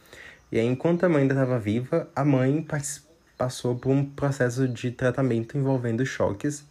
E 0.50 0.58
aí, 0.58 0.66
enquanto 0.66 1.04
a 1.04 1.08
mãe 1.08 1.22
ainda 1.22 1.34
estava 1.34 1.58
viva, 1.58 2.08
a 2.14 2.24
mãe 2.24 2.64
passou 3.36 3.76
por 3.76 3.90
um 3.90 4.04
processo 4.04 4.68
de 4.68 4.90
tratamento 4.90 5.58
envolvendo 5.58 6.04
choques 6.06 6.64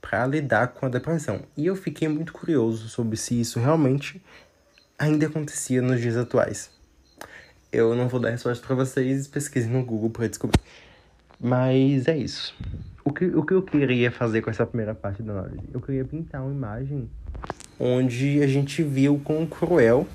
para 0.00 0.26
lidar 0.26 0.68
com 0.68 0.86
a 0.86 0.88
depressão. 0.88 1.40
E 1.56 1.66
eu 1.66 1.74
fiquei 1.74 2.06
muito 2.08 2.32
curioso 2.32 2.88
sobre 2.88 3.16
se 3.16 3.40
isso 3.40 3.58
realmente 3.58 4.22
ainda 4.98 5.26
acontecia 5.26 5.80
nos 5.80 6.00
dias 6.00 6.16
atuais. 6.16 6.70
Eu 7.72 7.94
não 7.94 8.08
vou 8.08 8.20
dar 8.20 8.30
resposta 8.30 8.64
para 8.64 8.76
vocês, 8.76 9.26
pesquisem 9.26 9.70
no 9.70 9.84
Google 9.84 10.10
para 10.10 10.28
descobrir. 10.28 10.60
Mas 11.40 12.06
é 12.06 12.16
isso. 12.16 12.54
O 13.04 13.12
que, 13.12 13.24
o 13.24 13.44
que 13.44 13.54
eu 13.54 13.62
queria 13.62 14.10
fazer 14.10 14.42
com 14.42 14.50
essa 14.50 14.64
primeira 14.64 14.94
parte 14.94 15.22
da 15.22 15.32
análise? 15.32 15.64
Eu 15.72 15.80
queria 15.80 16.04
pintar 16.04 16.42
uma 16.42 16.52
imagem 16.52 17.10
onde 17.78 18.42
a 18.42 18.46
gente 18.46 18.82
viu 18.82 19.20
quão 19.24 19.46
cruel 19.46 20.06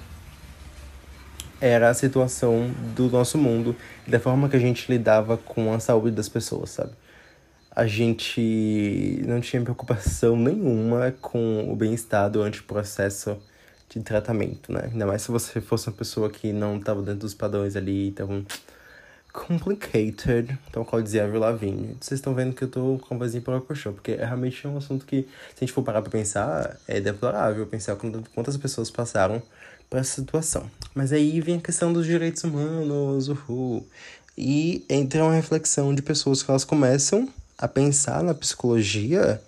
era 1.61 1.89
a 1.89 1.93
situação 1.93 2.71
do 2.95 3.09
nosso 3.09 3.37
mundo 3.37 3.75
e 4.07 4.11
da 4.11 4.19
forma 4.19 4.47
que 4.47 4.55
a 4.55 4.59
gente 4.59 4.89
lidava 4.91 5.37
com 5.37 5.73
a 5.73 5.79
saúde 5.79 6.15
das 6.15 6.29
pessoas, 6.29 6.71
sabe? 6.71 6.91
A 7.71 7.85
gente 7.85 9.21
não 9.25 9.39
tinha 9.39 9.61
preocupação 9.61 10.35
nenhuma 10.35 11.13
com 11.21 11.71
o 11.71 11.75
bem-estar 11.75 12.29
durante 12.29 12.61
o 12.61 12.63
processo 12.63 13.37
de 13.89 13.99
tratamento, 14.01 14.71
né? 14.71 14.89
Ainda 14.91 15.05
mais 15.05 15.21
se 15.21 15.31
você 15.31 15.59
fosse 15.61 15.87
uma 15.87 15.95
pessoa 15.95 16.29
que 16.29 16.53
não 16.53 16.77
estava 16.77 17.01
dentro 17.01 17.21
dos 17.21 17.33
padrões 17.33 17.75
ali, 17.75 18.09
então 18.09 18.45
complicated, 19.31 20.57
então 20.67 20.83
qual 20.83 21.01
dizia 21.01 21.23
Avril 21.23 21.39
Lavigne. 21.39 21.95
Vocês 21.99 22.19
estão 22.19 22.33
vendo 22.33 22.53
que 22.53 22.63
eu 22.63 22.67
tô 22.67 22.99
com 22.99 23.15
a 23.15 23.17
vozinha 23.17 23.41
para 23.41 23.57
o 23.57 23.61
porque 23.93 24.13
é 24.13 24.25
realmente 24.25 24.67
um 24.67 24.77
assunto 24.77 25.05
que, 25.05 25.21
se 25.21 25.55
a 25.57 25.59
gente 25.61 25.71
for 25.71 25.83
parar 25.83 26.01
pra 26.01 26.11
pensar, 26.11 26.77
é 26.87 26.99
deplorável 26.99 27.65
pensar 27.67 27.95
quantas 28.33 28.57
pessoas 28.57 28.89
passaram 28.89 29.41
para 29.89 29.99
essa 29.99 30.15
situação. 30.15 30.69
Mas 30.93 31.11
aí 31.11 31.41
vem 31.41 31.57
a 31.57 31.61
questão 31.61 31.91
dos 31.91 32.05
direitos 32.05 32.43
humanos, 32.43 33.27
uhul. 33.27 33.85
E 34.37 34.85
entra 34.89 35.23
uma 35.23 35.33
reflexão 35.33 35.93
de 35.93 36.01
pessoas 36.01 36.43
que 36.43 36.49
elas 36.49 36.63
começam 36.63 37.27
a 37.57 37.67
pensar 37.67 38.23
na 38.23 38.33
psicologia 38.33 39.41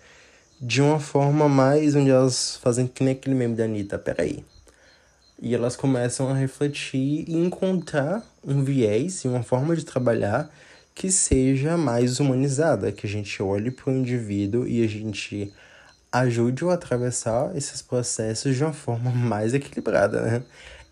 de 0.59 0.81
uma 0.81 0.99
forma 0.99 1.47
mais 1.47 1.95
onde 1.95 2.09
elas 2.09 2.57
fazem 2.57 2.85
que 2.85 3.03
nem 3.03 3.13
aquele 3.13 3.35
meme 3.35 3.55
da 3.55 3.63
Anitta, 3.63 3.97
peraí. 3.97 4.43
E 5.41 5.55
elas 5.55 5.75
começam 5.75 6.29
a 6.29 6.33
refletir 6.35 7.25
e 7.27 7.35
encontrar 7.35 8.23
um 8.45 8.63
viés 8.63 9.23
e 9.23 9.27
uma 9.27 9.41
forma 9.41 9.75
de 9.75 9.83
trabalhar 9.83 10.53
que 10.93 11.11
seja 11.11 11.77
mais 11.77 12.19
humanizada, 12.19 12.91
que 12.91 13.07
a 13.07 13.09
gente 13.09 13.41
olhe 13.41 13.71
para 13.71 13.91
o 13.91 13.95
indivíduo 13.95 14.67
e 14.67 14.83
a 14.83 14.87
gente 14.87 15.51
ajude-o 16.11 16.69
a 16.69 16.73
atravessar 16.73 17.55
esses 17.55 17.81
processos 17.81 18.55
de 18.55 18.63
uma 18.63 18.73
forma 18.73 19.09
mais 19.15 19.53
equilibrada, 19.53 20.21
né? 20.21 20.43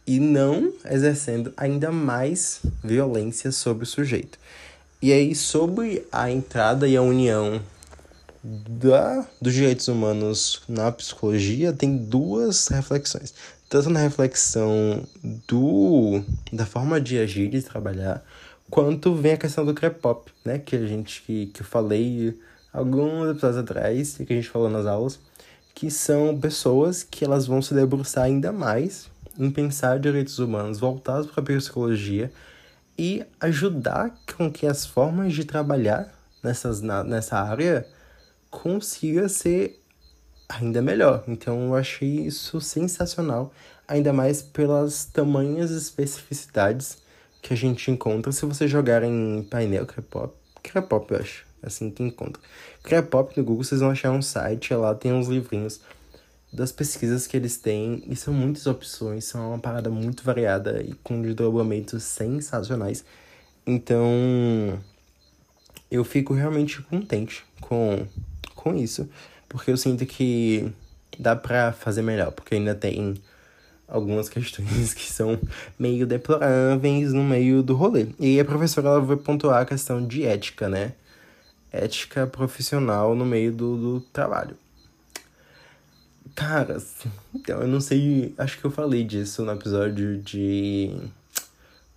E 0.07 0.19
não 0.19 0.73
exercendo 0.89 1.53
ainda 1.55 1.91
mais 1.91 2.61
violência 2.83 3.51
sobre 3.51 3.83
o 3.83 3.87
sujeito. 3.87 4.39
E 5.01 5.13
aí, 5.13 5.35
sobre 5.35 6.05
a 6.11 6.31
entrada 6.31 6.87
e 6.87 6.97
a 6.97 7.01
união 7.01 7.61
da, 8.43 9.25
dos 9.41 9.53
direitos 9.53 9.87
humanos 9.87 10.61
na 10.67 10.91
psicologia, 10.91 11.71
tem 11.71 11.95
duas 11.95 12.67
reflexões. 12.67 13.33
Tanto 13.69 13.89
na 13.89 13.99
reflexão 13.99 15.07
do, 15.47 16.23
da 16.51 16.65
forma 16.65 16.99
de 16.99 17.19
agir 17.19 17.45
e 17.45 17.59
de 17.59 17.61
trabalhar, 17.61 18.25
quanto 18.69 19.13
vem 19.13 19.33
a 19.33 19.37
questão 19.37 19.63
do 19.63 19.73
crepop, 19.73 20.31
né? 20.43 20.57
Que 20.57 20.75
a 20.75 20.85
gente 20.87 21.21
que, 21.21 21.47
que 21.47 21.61
eu 21.61 21.65
falei 21.65 22.37
alguns 22.71 23.31
episódios 23.31 23.57
atrás, 23.57 24.17
que 24.17 24.33
a 24.33 24.35
gente 24.35 24.49
falou 24.49 24.69
nas 24.69 24.85
aulas, 24.85 25.19
que 25.73 25.89
são 25.89 26.37
pessoas 26.37 27.03
que 27.03 27.23
elas 27.23 27.47
vão 27.47 27.61
se 27.61 27.73
debruçar 27.73 28.25
ainda 28.25 28.51
mais 28.51 29.09
em 29.37 29.49
pensar 29.49 29.99
direitos 29.99 30.37
humanos 30.39 30.79
voltados 30.79 31.31
para 31.31 31.41
a 31.41 31.45
psicologia 31.45 32.31
e 32.97 33.25
ajudar 33.39 34.13
com 34.35 34.51
que 34.51 34.67
as 34.67 34.85
formas 34.85 35.33
de 35.33 35.45
trabalhar 35.45 36.13
nessas, 36.43 36.81
na, 36.81 37.03
nessa 37.03 37.39
área 37.39 37.87
consiga 38.49 39.29
ser 39.29 39.81
ainda 40.49 40.81
melhor. 40.81 41.23
Então 41.27 41.67
eu 41.67 41.75
achei 41.75 42.25
isso 42.25 42.59
sensacional, 42.59 43.53
ainda 43.87 44.11
mais 44.11 44.41
pelas 44.41 45.05
tamanhas 45.05 45.71
especificidades 45.71 46.97
que 47.41 47.53
a 47.53 47.57
gente 47.57 47.89
encontra 47.89 48.33
se 48.33 48.45
você 48.45 48.67
jogar 48.67 49.03
em 49.03 49.43
painel 49.43 49.85
Crepop. 49.85 50.35
Crepop, 50.61 51.13
eu 51.13 51.19
acho. 51.19 51.48
É 51.61 51.67
assim 51.67 51.89
que 51.89 52.03
encontra. 52.03 52.41
Crepop 52.83 53.37
no 53.37 53.43
Google, 53.43 53.63
vocês 53.63 53.81
vão 53.81 53.91
achar 53.91 54.11
um 54.11 54.21
site, 54.21 54.73
lá 54.73 54.95
tem 54.95 55.13
uns 55.13 55.27
livrinhos 55.27 55.81
das 56.51 56.71
pesquisas 56.71 57.27
que 57.27 57.37
eles 57.37 57.57
têm, 57.57 58.03
e 58.07 58.15
são 58.15 58.33
muitas 58.33 58.65
opções, 58.65 59.25
são 59.25 59.49
uma 59.49 59.59
parada 59.59 59.89
muito 59.89 60.23
variada 60.23 60.81
e 60.81 60.93
com 61.03 61.21
desdobramentos 61.21 62.03
sensacionais. 62.03 63.05
Então, 63.67 64.79
eu 65.91 66.03
fico 66.03 66.33
realmente 66.33 66.81
contente 66.81 67.45
com, 67.61 68.05
com 68.55 68.75
isso, 68.75 69.07
porque 69.47 69.71
eu 69.71 69.77
sinto 69.77 70.05
que 70.05 70.71
dá 71.19 71.35
pra 71.35 71.71
fazer 71.71 72.01
melhor, 72.01 72.31
porque 72.31 72.55
ainda 72.55 72.73
tem 72.73 73.15
algumas 73.87 74.29
questões 74.29 74.93
que 74.93 75.11
são 75.11 75.39
meio 75.77 76.07
deploráveis 76.07 77.13
no 77.13 77.23
meio 77.23 77.61
do 77.61 77.75
rolê. 77.75 78.07
E 78.19 78.39
a 78.39 78.45
professora 78.45 78.87
ela 78.87 79.01
vai 79.01 79.17
pontuar 79.17 79.61
a 79.61 79.65
questão 79.65 80.05
de 80.05 80.25
ética, 80.25 80.69
né? 80.69 80.93
Ética 81.71 82.25
profissional 82.25 83.15
no 83.15 83.25
meio 83.25 83.51
do, 83.51 83.77
do 83.77 84.01
trabalho. 84.11 84.55
Cara, 86.35 86.77
então, 87.35 87.61
eu 87.61 87.67
não 87.67 87.81
sei. 87.81 88.33
Acho 88.37 88.57
que 88.57 88.65
eu 88.65 88.71
falei 88.71 89.03
disso 89.03 89.43
no 89.43 89.51
episódio 89.51 90.17
de. 90.21 90.95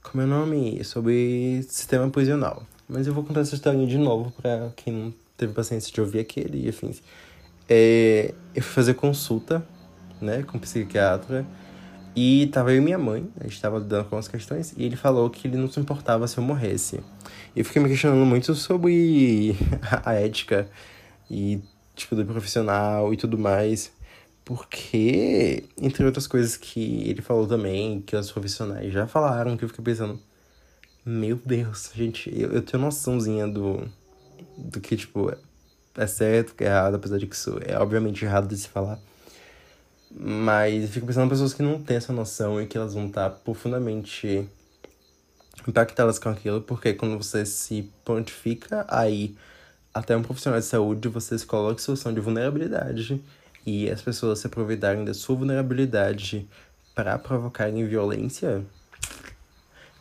Como 0.02 0.22
é 0.22 0.26
o 0.26 0.28
nome? 0.28 0.82
Sobre 0.84 1.62
sistema 1.68 2.10
prisional. 2.10 2.64
Mas 2.88 3.06
eu 3.06 3.14
vou 3.14 3.22
contar 3.24 3.40
essa 3.40 3.54
história 3.54 3.86
de 3.86 3.96
novo 3.96 4.32
pra 4.32 4.70
quem 4.76 4.92
não 4.92 5.14
teve 5.36 5.52
paciência 5.52 5.92
de 5.92 6.00
ouvir 6.00 6.18
aquele 6.18 6.66
e 6.66 6.68
afins. 6.68 7.00
É, 7.68 8.34
eu 8.54 8.62
fui 8.62 8.74
fazer 8.74 8.94
consulta, 8.94 9.64
né, 10.20 10.42
com 10.42 10.58
um 10.58 10.60
psiquiatra. 10.60 11.46
E 12.14 12.46
tava 12.48 12.72
eu 12.72 12.78
e 12.78 12.80
minha 12.80 12.98
mãe, 12.98 13.26
a 13.40 13.44
gente 13.44 13.60
tava 13.60 13.78
lidando 13.78 14.08
com 14.08 14.16
as 14.18 14.28
questões, 14.28 14.74
e 14.76 14.84
ele 14.84 14.96
falou 14.96 15.30
que 15.30 15.48
ele 15.48 15.56
não 15.56 15.70
se 15.70 15.80
importava 15.80 16.28
se 16.28 16.36
eu 16.36 16.44
morresse. 16.44 17.00
E 17.56 17.60
eu 17.60 17.64
fiquei 17.64 17.80
me 17.80 17.88
questionando 17.88 18.26
muito 18.26 18.54
sobre 18.54 19.56
a 20.04 20.12
ética 20.12 20.68
e, 21.30 21.60
tipo, 21.94 22.14
do 22.14 22.24
profissional 22.26 23.12
e 23.14 23.16
tudo 23.16 23.38
mais. 23.38 23.90
Porque, 24.44 25.64
entre 25.80 26.04
outras 26.04 26.26
coisas 26.26 26.56
que 26.56 27.08
ele 27.08 27.22
falou 27.22 27.46
também, 27.46 28.02
que 28.02 28.14
os 28.14 28.30
profissionais 28.30 28.92
já 28.92 29.06
falaram, 29.06 29.56
que 29.56 29.64
eu 29.64 29.68
fiquei 29.68 29.84
pensando, 29.84 30.20
meu 31.06 31.36
Deus, 31.36 31.90
gente, 31.94 32.30
eu, 32.38 32.52
eu 32.52 32.62
tenho 32.62 32.82
noçãozinha 32.82 33.48
do, 33.48 33.88
do 34.58 34.80
que, 34.80 34.96
tipo, 34.96 35.32
é 35.96 36.06
certo, 36.06 36.54
que 36.54 36.64
é 36.64 36.66
errado, 36.66 36.96
apesar 36.96 37.18
de 37.18 37.26
que 37.26 37.34
isso 37.34 37.58
é 37.64 37.78
obviamente 37.78 38.24
errado 38.24 38.48
de 38.48 38.56
se 38.56 38.68
falar. 38.68 38.98
Mas 40.14 40.90
fico 40.90 41.06
pensando 41.06 41.26
em 41.26 41.30
pessoas 41.30 41.54
que 41.54 41.62
não 41.62 41.82
têm 41.82 41.96
essa 41.96 42.12
noção 42.12 42.60
e 42.60 42.66
que 42.66 42.76
elas 42.76 42.94
vão 42.94 43.06
estar 43.06 43.30
profundamente 43.30 44.46
impactadas 45.66 46.18
com 46.18 46.28
aquilo, 46.28 46.60
porque 46.60 46.92
quando 46.92 47.16
você 47.16 47.46
se 47.46 47.90
pontifica 48.04 48.84
aí 48.88 49.36
até 49.94 50.16
um 50.16 50.22
profissional 50.22 50.60
de 50.60 50.66
saúde, 50.66 51.08
você 51.08 51.38
se 51.38 51.46
coloca 51.46 51.74
em 51.74 51.78
situação 51.78 52.12
de 52.12 52.20
vulnerabilidade 52.20 53.22
e 53.64 53.90
as 53.90 54.02
pessoas 54.02 54.40
se 54.40 54.46
aproveitarem 54.46 55.04
da 55.04 55.14
sua 55.14 55.36
vulnerabilidade 55.36 56.48
para 56.94 57.18
provocarem 57.18 57.86
violência, 57.86 58.64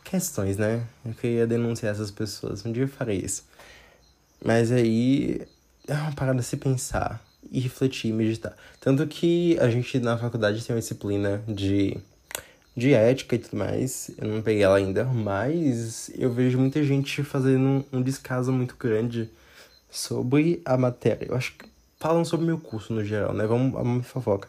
questões, 0.04 0.56
né? 0.56 0.86
Eu 1.04 1.14
queria 1.14 1.46
denunciar 1.46 1.92
essas 1.92 2.10
pessoas, 2.10 2.64
um 2.66 2.72
dia 2.72 2.84
eu 2.84 2.88
farei 2.88 3.18
isso. 3.18 3.44
Mas 4.44 4.72
aí 4.72 5.46
é 5.86 5.94
uma 5.94 6.12
parada 6.12 6.42
se 6.42 6.56
pensar 6.56 7.22
e 7.52 7.60
refletir 7.60 8.10
e 8.10 8.12
meditar. 8.12 8.56
Tanto 8.80 9.06
que 9.06 9.58
a 9.60 9.68
gente 9.68 10.00
na 10.00 10.16
faculdade 10.16 10.64
tem 10.64 10.74
uma 10.74 10.80
disciplina 10.80 11.42
de, 11.46 11.96
de 12.74 12.94
ética 12.94 13.36
e 13.36 13.38
tudo 13.38 13.58
mais. 13.58 14.10
Eu 14.16 14.28
não 14.28 14.42
peguei 14.42 14.62
ela 14.62 14.78
ainda, 14.78 15.04
mas 15.04 16.10
eu 16.16 16.32
vejo 16.32 16.58
muita 16.58 16.82
gente 16.82 17.22
fazendo 17.22 17.84
um, 17.92 17.98
um 17.98 18.02
descaso 18.02 18.50
muito 18.50 18.74
grande 18.76 19.30
sobre 19.90 20.62
a 20.64 20.76
matéria. 20.78 21.26
Eu 21.28 21.36
acho 21.36 21.52
que 21.52 21.66
falam 22.00 22.24
sobre 22.24 22.46
meu 22.46 22.58
curso 22.58 22.92
no 22.92 23.04
geral, 23.04 23.34
né? 23.34 23.46
Vamos, 23.46 23.72
vamos 23.72 24.06
fofoca. 24.06 24.48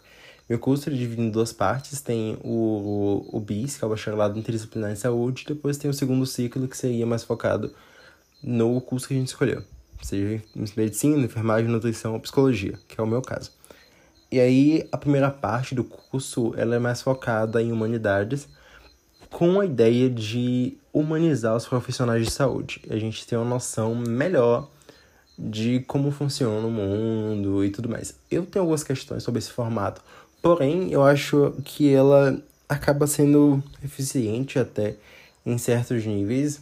Meu 0.50 0.58
curso 0.60 0.90
é 0.90 0.94
dividido 0.94 1.22
em 1.22 1.30
duas 1.30 1.52
partes. 1.52 2.02
Tem 2.02 2.38
o, 2.42 3.28
o, 3.32 3.38
o 3.38 3.40
BIS, 3.40 3.78
que 3.78 3.84
é 3.84 3.88
o 3.88 3.90
Bacharelado 3.90 4.40
Interdisciplinar 4.40 4.92
em 4.92 4.96
Saúde. 4.96 5.46
Depois 5.48 5.78
tem 5.78 5.90
o 5.90 5.94
segundo 5.94 6.26
ciclo, 6.26 6.68
que 6.68 6.78
seria 6.78 7.06
mais 7.06 7.24
focado 7.24 7.74
no 8.42 8.80
curso 8.82 9.08
que 9.08 9.14
a 9.14 9.18
gente 9.18 9.28
escolheu. 9.28 9.64
Seja 10.04 10.44
medicina, 10.76 11.24
enfermagem, 11.24 11.72
nutrição 11.72 12.14
ou 12.14 12.20
psicologia, 12.20 12.78
que 12.88 13.00
é 13.00 13.04
o 13.04 13.08
meu 13.08 13.22
caso. 13.22 13.52
E 14.30 14.40
aí, 14.40 14.88
a 14.92 14.98
primeira 14.98 15.32
parte 15.32 15.74
do 15.74 15.84
curso, 15.84 16.54
ela 16.58 16.76
é 16.76 16.80
mais 16.80 17.02
focada 17.02 17.62
em 17.62 17.72
humanidades, 17.72 18.48
com 19.30 19.60
a 19.60 19.66
ideia 19.66 20.10
de 20.10 20.78
humanizar 20.92 21.56
os 21.56 21.66
profissionais 21.66 22.26
de 22.26 22.32
saúde. 22.32 22.82
A 22.90 22.98
gente 22.98 23.26
tem 23.26 23.38
uma 23.38 23.48
noção 23.48 23.96
melhor 23.96 24.70
de 25.40 25.80
como 25.82 26.12
funciona 26.12 26.68
o 26.68 26.72
mundo 26.72 27.64
e 27.64 27.70
tudo 27.70 27.88
mais. 27.88 28.16
Eu 28.30 28.46
tenho 28.46 28.64
algumas 28.64 28.84
questões 28.84 29.24
sobre 29.24 29.40
esse 29.40 29.52
formato, 29.52 30.02
porém 30.42 30.92
eu 30.92 31.02
acho 31.04 31.56
que 31.64 31.92
ela 31.92 32.40
acaba 32.68 33.08
sendo 33.08 33.64
eficiente 33.84 34.60
até 34.60 34.96
em 35.46 35.58
certos 35.58 36.06
níveis 36.06 36.62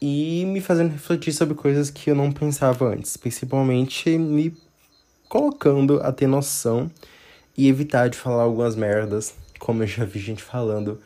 e 0.00 0.44
me 0.46 0.60
fazendo 0.60 0.92
refletir 0.92 1.32
sobre 1.32 1.54
coisas 1.54 1.90
que 1.90 2.10
eu 2.10 2.14
não 2.14 2.30
pensava 2.30 2.88
antes, 2.88 3.16
principalmente 3.16 4.16
me 4.16 4.56
colocando 5.28 6.00
a 6.02 6.12
ter 6.12 6.26
noção 6.26 6.90
e 7.56 7.68
evitar 7.68 8.08
de 8.08 8.16
falar 8.16 8.44
algumas 8.44 8.76
merdas, 8.76 9.34
como 9.58 9.82
eu 9.82 9.86
já 9.86 10.04
vi 10.04 10.20
gente 10.20 10.42
falando 10.42 11.00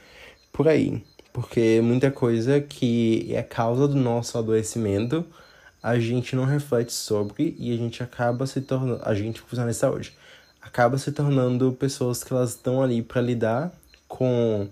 por 0.52 0.68
aí. 0.68 1.02
Porque 1.32 1.80
muita 1.82 2.10
coisa 2.10 2.60
que 2.60 3.34
é 3.34 3.42
causa 3.42 3.88
do 3.88 3.96
nosso 3.96 4.36
adoecimento 4.36 5.24
a 5.82 5.98
gente 5.98 6.36
não 6.36 6.44
reflete 6.44 6.92
sobre 6.92 7.56
e 7.58 7.72
a 7.72 7.76
gente 7.76 8.02
acaba 8.02 8.46
se 8.46 8.60
tornando, 8.60 9.00
a 9.02 9.14
gente 9.14 9.40
profissional 9.40 9.70
de 9.70 9.76
saúde, 9.76 10.16
acaba 10.60 10.96
se 10.96 11.10
tornando 11.10 11.72
pessoas 11.72 12.22
que 12.22 12.32
elas 12.32 12.50
estão 12.50 12.82
ali 12.82 13.02
para 13.02 13.20
lidar 13.20 13.72
com 14.06 14.68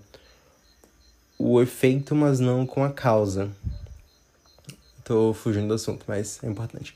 o 1.37 1.59
efeito, 1.59 2.15
mas 2.15 2.39
não 2.39 2.65
com 2.65 2.83
a 2.83 2.91
causa. 2.91 3.49
Tô 5.11 5.33
fugindo 5.33 5.67
do 5.67 5.73
assunto, 5.73 6.05
mas 6.07 6.41
é 6.41 6.47
importante. 6.47 6.95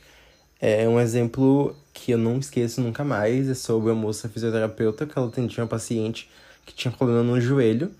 É 0.62 0.88
um 0.88 1.01
exemplo 1.01 1.75
que 1.93 2.12
eu 2.13 2.17
não 2.17 2.38
esqueço 2.38 2.80
nunca 2.80 3.04
mais, 3.04 3.49
é 3.49 3.54
sobre 3.54 3.91
a 3.91 3.93
moça 3.93 4.30
fisioterapeuta 4.30 5.06
que 5.06 5.19
ela 5.19 5.28
atendia 5.28 5.62
uma 5.62 5.67
paciente 5.67 6.32
que 6.65 6.73
tinha 6.73 6.93
problema 6.93 7.23
no 7.23 7.41
joelho 7.41 7.91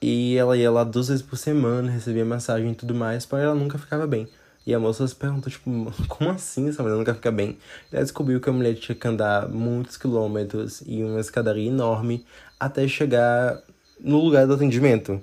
e 0.00 0.36
ela 0.36 0.56
ia 0.56 0.70
lá 0.70 0.84
duas 0.84 1.08
vezes 1.08 1.24
por 1.24 1.36
semana, 1.36 1.90
recebia 1.90 2.24
massagem 2.24 2.70
e 2.70 2.74
tudo 2.76 2.94
mais, 2.94 3.26
para 3.26 3.40
ela 3.40 3.54
nunca 3.56 3.78
ficava 3.78 4.06
bem. 4.06 4.28
E 4.64 4.72
a 4.72 4.78
moça 4.78 5.04
se 5.08 5.16
perguntou, 5.16 5.50
tipo, 5.50 5.68
como 6.06 6.30
assim 6.30 6.68
essa 6.68 6.80
mulher 6.80 6.94
nunca 6.96 7.12
fica 7.12 7.32
bem? 7.32 7.58
Ela 7.90 8.04
descobriu 8.04 8.40
que 8.40 8.48
a 8.48 8.52
mulher 8.52 8.76
tinha 8.76 8.94
que 8.94 9.08
andar 9.08 9.48
muitos 9.48 9.96
quilômetros 9.96 10.84
e 10.86 11.02
uma 11.02 11.18
escadaria 11.18 11.66
enorme 11.68 12.24
até 12.60 12.86
chegar 12.86 13.60
no 13.98 14.20
lugar 14.20 14.46
do 14.46 14.54
atendimento. 14.54 15.20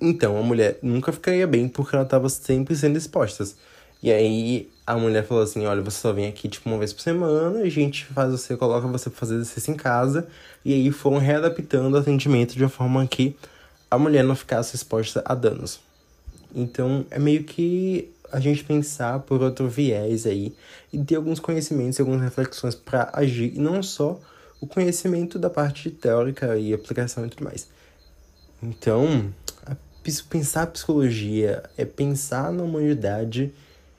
Então, 0.00 0.36
a 0.38 0.42
mulher 0.42 0.78
nunca 0.82 1.12
ficaria 1.12 1.46
bem 1.46 1.68
porque 1.68 1.94
ela 1.94 2.04
estava 2.04 2.28
sempre 2.28 2.74
sendo 2.76 2.98
exposta. 2.98 3.44
E 4.02 4.12
aí, 4.12 4.70
a 4.86 4.96
mulher 4.96 5.24
falou 5.24 5.42
assim, 5.42 5.64
olha, 5.64 5.80
você 5.80 5.98
só 5.98 6.12
vem 6.12 6.26
aqui, 6.26 6.48
tipo, 6.48 6.68
uma 6.68 6.78
vez 6.78 6.92
por 6.92 7.00
semana, 7.00 7.60
a 7.60 7.68
gente 7.68 8.04
faz 8.04 8.30
você, 8.30 8.56
coloca 8.56 8.86
você 8.86 9.08
pra 9.08 9.18
fazer 9.18 9.36
exercício 9.36 9.72
em 9.72 9.76
casa. 9.76 10.28
E 10.64 10.74
aí, 10.74 10.90
foram 10.90 11.18
readaptando 11.18 11.96
o 11.96 12.00
atendimento 12.00 12.54
de 12.54 12.62
uma 12.62 12.68
forma 12.68 13.06
que 13.06 13.36
a 13.90 13.98
mulher 13.98 14.24
não 14.24 14.34
ficasse 14.34 14.74
exposta 14.74 15.22
a 15.24 15.34
danos. 15.34 15.80
Então 16.54 17.04
é 17.10 17.18
meio 17.18 17.44
que 17.44 18.10
a 18.32 18.40
gente 18.40 18.64
pensar 18.64 19.20
por 19.20 19.42
outro 19.42 19.68
viés 19.68 20.26
aí 20.26 20.54
e 20.92 20.98
ter 21.02 21.16
alguns 21.16 21.38
conhecimentos 21.40 21.98
e 21.98 22.02
algumas 22.02 22.20
reflexões 22.20 22.74
para 22.74 23.10
agir, 23.12 23.52
e 23.54 23.58
não 23.58 23.82
só 23.82 24.20
o 24.60 24.66
conhecimento 24.66 25.38
da 25.38 25.50
parte 25.50 25.90
teórica 25.90 26.56
e 26.56 26.72
aplicação 26.72 27.26
e 27.26 27.28
tudo 27.28 27.44
mais. 27.44 27.68
Então, 28.62 29.32
pensar 30.28 30.66
psicologia 30.68 31.62
é 31.76 31.84
pensar 31.84 32.52
na 32.52 32.62
humanidade 32.62 33.52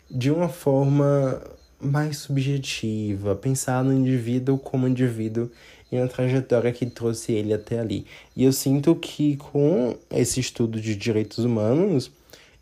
de 0.09 0.31
uma 0.31 0.49
forma 0.49 1.41
mais 1.79 2.17
subjetiva, 2.17 3.35
pensar 3.35 3.83
no 3.83 3.93
indivíduo 3.93 4.57
como 4.57 4.87
indivíduo 4.87 5.49
e 5.91 5.97
na 5.97 6.07
trajetória 6.07 6.71
que 6.71 6.85
trouxe 6.85 7.33
ele 7.33 7.53
até 7.53 7.79
ali. 7.79 8.05
E 8.35 8.43
eu 8.43 8.51
sinto 8.51 8.95
que 8.95 9.37
com 9.37 9.97
esse 10.09 10.39
estudo 10.39 10.79
de 10.79 10.95
direitos 10.95 11.39
humanos, 11.39 12.11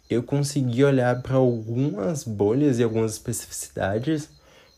eu 0.10 0.24
consegui 0.24 0.84
olhar 0.84 1.22
para 1.22 1.36
algumas 1.36 2.24
bolhas 2.24 2.80
e 2.80 2.84
algumas 2.84 3.14
especificidades 3.14 4.30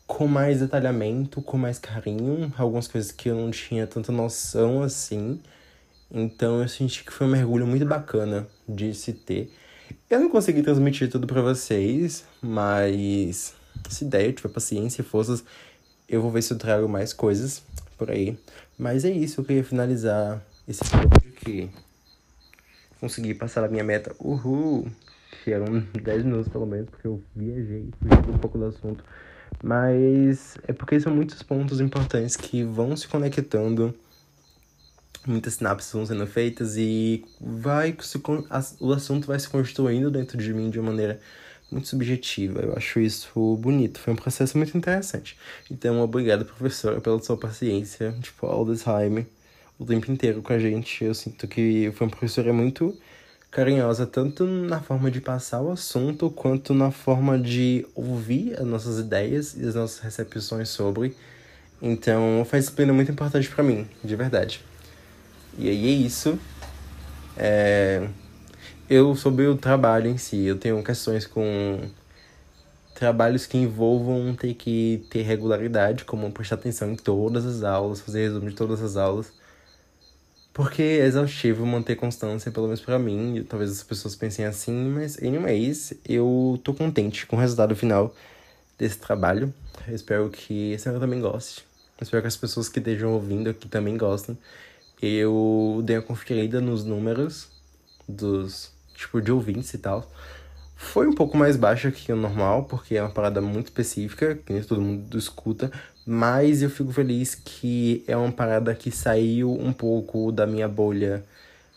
com 0.06 0.26
mais 0.28 0.60
detalhamento, 0.60 1.42
com 1.42 1.58
mais 1.58 1.78
carinho, 1.78 2.52
algumas 2.56 2.86
coisas 2.86 3.10
que 3.10 3.28
eu 3.28 3.34
não 3.34 3.50
tinha 3.50 3.86
tanta 3.86 4.12
noção 4.12 4.82
assim. 4.82 5.40
Então 6.10 6.62
eu 6.62 6.68
senti 6.68 7.04
que 7.04 7.12
foi 7.12 7.26
um 7.26 7.30
mergulho 7.30 7.66
muito 7.66 7.84
bacana 7.84 8.46
de 8.68 8.94
se 8.94 9.12
ter. 9.12 9.52
Eu 10.08 10.20
não 10.20 10.28
consegui 10.28 10.62
transmitir 10.62 11.10
tudo 11.10 11.26
para 11.26 11.42
vocês, 11.42 12.24
mas 12.40 13.54
se 13.88 14.04
der, 14.04 14.26
eu 14.26 14.32
tiver 14.32 14.48
paciência 14.48 15.02
e 15.02 15.04
forças, 15.04 15.44
eu 16.08 16.22
vou 16.22 16.30
ver 16.30 16.42
se 16.42 16.52
eu 16.52 16.58
trago 16.58 16.88
mais 16.88 17.12
coisas 17.12 17.62
por 17.98 18.10
aí. 18.10 18.38
Mas 18.78 19.04
é 19.04 19.10
isso, 19.10 19.40
eu 19.40 19.44
queria 19.44 19.64
finalizar 19.64 20.42
esse 20.68 20.82
episódio 20.82 21.32
que 21.32 21.70
consegui 23.00 23.34
passar 23.34 23.64
a 23.64 23.68
minha 23.68 23.84
meta. 23.84 24.14
Uhul! 24.18 24.86
Que 25.42 25.52
eram 25.52 25.80
10 26.02 26.24
minutos 26.24 26.48
pelo 26.48 26.66
menos, 26.66 26.88
porque 26.90 27.06
eu 27.06 27.22
viajei, 27.34 27.88
fugi 28.00 28.30
um 28.30 28.38
pouco 28.38 28.58
do 28.58 28.66
assunto. 28.66 29.04
Mas 29.62 30.56
é 30.66 30.72
porque 30.72 31.00
são 31.00 31.14
muitos 31.14 31.42
pontos 31.42 31.80
importantes 31.80 32.36
que 32.36 32.62
vão 32.62 32.96
se 32.96 33.08
conectando, 33.08 33.94
muitas 35.26 35.54
sinapses 35.54 35.92
vão 35.92 36.06
sendo 36.06 36.26
feitas 36.26 36.76
e 36.76 37.24
vai 37.40 37.96
se, 38.00 38.20
o 38.80 38.92
assunto 38.92 39.26
vai 39.26 39.38
se 39.38 39.48
construindo 39.48 40.10
dentro 40.10 40.38
de 40.38 40.52
mim 40.52 40.70
de 40.70 40.78
uma 40.78 40.90
maneira 40.90 41.20
muito 41.70 41.88
subjetiva. 41.88 42.60
Eu 42.60 42.74
acho 42.76 43.00
isso 43.00 43.56
bonito. 43.56 43.98
Foi 43.98 44.12
um 44.12 44.16
processo 44.16 44.56
muito 44.56 44.76
interessante. 44.76 45.36
Então, 45.70 46.00
obrigado, 46.00 46.44
professora, 46.44 47.00
pela 47.00 47.20
sua 47.20 47.36
paciência, 47.36 48.14
tipo, 48.22 48.46
all 48.46 48.64
the 48.66 48.74
time, 48.74 49.26
o 49.78 49.84
tempo 49.84 50.10
inteiro 50.10 50.42
com 50.42 50.52
a 50.52 50.58
gente. 50.58 51.04
Eu 51.04 51.14
sinto 51.14 51.46
que 51.48 51.90
foi 51.94 52.06
uma 52.06 52.10
professora 52.10 52.52
muito 52.52 52.96
carinhosa, 53.50 54.06
tanto 54.06 54.44
na 54.44 54.80
forma 54.80 55.10
de 55.10 55.20
passar 55.20 55.62
o 55.62 55.70
assunto, 55.70 56.30
quanto 56.30 56.74
na 56.74 56.90
forma 56.90 57.38
de 57.38 57.86
ouvir 57.94 58.54
as 58.60 58.66
nossas 58.66 58.98
ideias 58.98 59.56
e 59.56 59.66
as 59.66 59.74
nossas 59.74 59.98
recepções 60.00 60.68
sobre. 60.68 61.16
Então, 61.80 62.44
foi 62.48 62.58
uma 62.58 62.60
disciplina 62.60 62.92
muito 62.92 63.10
importante 63.10 63.48
para 63.48 63.64
mim, 63.64 63.86
de 64.04 64.16
verdade. 64.16 64.62
E 65.58 65.68
aí 65.68 65.86
é 65.86 65.90
isso. 65.90 66.38
É... 67.36 68.08
Eu, 68.88 69.16
sobre 69.16 69.46
o 69.46 69.56
trabalho 69.56 70.08
em 70.08 70.16
si, 70.16 70.44
eu 70.44 70.56
tenho 70.58 70.82
questões 70.82 71.26
com 71.26 71.80
trabalhos 72.94 73.44
que 73.44 73.58
envolvam 73.58 74.34
ter 74.34 74.54
que 74.54 75.04
ter 75.10 75.22
regularidade, 75.22 76.04
como 76.04 76.30
prestar 76.32 76.54
atenção 76.54 76.92
em 76.92 76.96
todas 76.96 77.44
as 77.44 77.62
aulas, 77.62 78.00
fazer 78.00 78.22
resumo 78.22 78.48
de 78.48 78.54
todas 78.54 78.80
as 78.82 78.96
aulas. 78.96 79.32
Porque 80.54 80.82
é 80.82 81.04
exaustivo 81.04 81.66
manter 81.66 81.96
constância, 81.96 82.50
pelo 82.50 82.66
menos 82.66 82.80
para 82.80 82.98
mim. 82.98 83.44
Talvez 83.46 83.70
as 83.70 83.82
pessoas 83.82 84.16
pensem 84.16 84.46
assim, 84.46 84.88
mas 84.88 85.22
anyways, 85.22 85.92
eu 86.08 86.58
tô 86.64 86.72
contente 86.72 87.26
com 87.26 87.36
o 87.36 87.38
resultado 87.38 87.76
final 87.76 88.14
desse 88.78 88.98
trabalho. 88.98 89.52
Eu 89.86 89.94
espero 89.94 90.30
que 90.30 90.74
a 90.74 90.78
senhora 90.78 91.00
também 91.00 91.20
goste. 91.20 91.62
Eu 91.98 92.04
espero 92.04 92.22
que 92.22 92.28
as 92.28 92.36
pessoas 92.36 92.68
que 92.68 92.78
estejam 92.78 93.12
ouvindo 93.12 93.50
aqui 93.50 93.68
também 93.68 93.98
gostem. 93.98 94.38
Eu 95.00 95.82
dei 95.84 95.96
uma 95.96 96.02
conferida 96.02 96.60
nos 96.60 96.84
números 96.84 97.48
dos 98.08 98.72
tipo 98.94 99.20
de 99.20 99.30
ouvintes 99.30 99.72
e 99.74 99.78
tal. 99.78 100.10
Foi 100.76 101.06
um 101.06 101.12
pouco 101.14 101.36
mais 101.36 101.56
baixa 101.56 101.90
que 101.90 102.12
o 102.12 102.16
normal, 102.16 102.64
porque 102.64 102.96
é 102.96 103.02
uma 103.02 103.10
parada 103.10 103.40
muito 103.40 103.66
específica, 103.66 104.34
que 104.34 104.52
nem 104.52 104.62
todo 104.62 104.80
mundo 104.80 105.16
escuta, 105.18 105.70
mas 106.06 106.62
eu 106.62 106.70
fico 106.70 106.92
feliz 106.92 107.34
que 107.34 108.04
é 108.06 108.16
uma 108.16 108.30
parada 108.30 108.74
que 108.74 108.90
saiu 108.90 109.52
um 109.52 109.72
pouco 109.72 110.30
da 110.30 110.46
minha 110.46 110.68
bolha, 110.68 111.24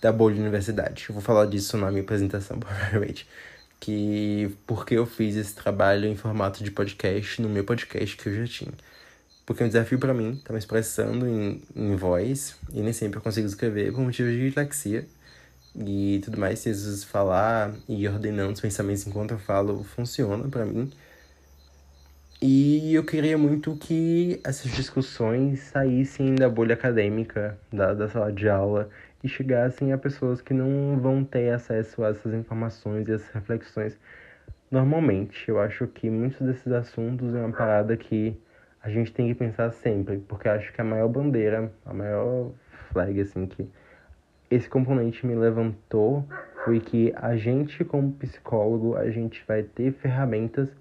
da 0.02 0.12
bolha 0.12 0.36
de 0.36 0.42
universidade. 0.42 1.06
Eu 1.08 1.14
vou 1.14 1.22
falar 1.24 1.46
disso 1.46 1.78
na 1.78 1.90
minha 1.90 2.04
apresentação, 2.04 2.60
provavelmente. 2.60 3.28
Que 3.80 4.52
porque 4.68 4.96
eu 4.96 5.06
fiz 5.06 5.36
esse 5.38 5.56
trabalho 5.56 6.06
em 6.06 6.16
formato 6.16 6.64
de 6.64 6.70
podcast, 6.70 7.42
no 7.42 7.50
meu 7.50 7.64
podcast 7.64 8.18
que 8.18 8.28
eu 8.28 8.36
já 8.36 8.46
tinha. 8.48 8.74
Porque 9.50 9.64
é 9.64 9.66
um 9.66 9.70
desafio 9.70 9.98
para 9.98 10.14
mim, 10.14 10.40
tá 10.46 10.54
me 10.54 10.60
expressando 10.60 11.28
em, 11.28 11.60
em 11.76 11.96
voz, 11.96 12.56
e 12.72 12.82
nem 12.82 12.94
sempre 12.94 13.18
eu 13.18 13.24
consigo 13.24 13.48
escrever 13.48 13.92
por 13.92 14.02
motivos 14.02 14.32
de 14.32 14.48
dislexia 14.48 15.08
e 15.76 16.22
tudo 16.24 16.40
mais. 16.40 16.60
Se 16.60 16.70
Jesus 16.70 17.04
falar 17.04 17.74
e 17.88 18.08
ordenando 18.08 18.54
os 18.54 18.62
pensamentos 18.62 19.08
enquanto 19.08 19.32
eu 19.32 19.40
falo, 19.40 19.84
funciona 19.84 20.48
para 20.48 20.68
mim. 20.68 20.92
E 22.40 22.94
eu 22.94 23.04
queria 23.04 23.40
muito 23.40 23.76
que 23.76 24.40
essas 24.44 24.72
discussões 24.72 25.62
saíssem 25.62 26.36
da 26.36 26.48
bolha 26.48 26.76
acadêmica, 26.76 27.58
da, 27.74 27.96
da 27.96 28.08
sala 28.08 28.32
de 28.32 28.48
aula, 28.48 28.88
e 29.24 29.28
chegassem 29.28 29.92
a 29.92 29.98
pessoas 29.98 30.42
que 30.42 30.54
não 30.54 31.00
vão 31.00 31.24
ter 31.24 31.50
acesso 31.56 32.04
a 32.04 32.10
essas 32.10 32.36
informações 32.36 33.08
e 33.08 33.14
essas 33.14 33.34
reflexões 33.34 33.98
normalmente. 34.70 35.50
Eu 35.50 35.60
acho 35.60 35.88
que 35.88 36.08
muitos 36.08 36.40
desses 36.40 36.72
assuntos 36.72 37.34
é 37.34 37.40
uma 37.40 37.52
parada 37.52 37.98
que 37.98 38.40
a 38.82 38.90
gente 38.90 39.14
tem 39.14 39.28
que 39.28 39.36
pensar 39.36 39.72
sempre, 39.72 40.18
porque 40.18 40.48
acho 40.48 40.72
que 40.74 40.82
a 40.82 40.84
maior 40.84 41.08
bandeira, 41.10 41.72
a 41.86 41.94
maior 41.94 42.52
flag, 42.92 43.20
assim, 43.22 43.46
que 43.46 43.70
esse 44.50 44.70
componente 44.70 45.26
me 45.26 45.36
levantou 45.36 46.26
foi 46.64 46.80
que 46.80 47.14
a 47.16 47.36
gente, 47.36 47.84
como 47.84 48.14
psicólogo, 48.14 48.96
a 48.96 49.10
gente 49.10 49.44
vai 49.48 49.64
ter 49.64 49.92
ferramentas 49.92 50.76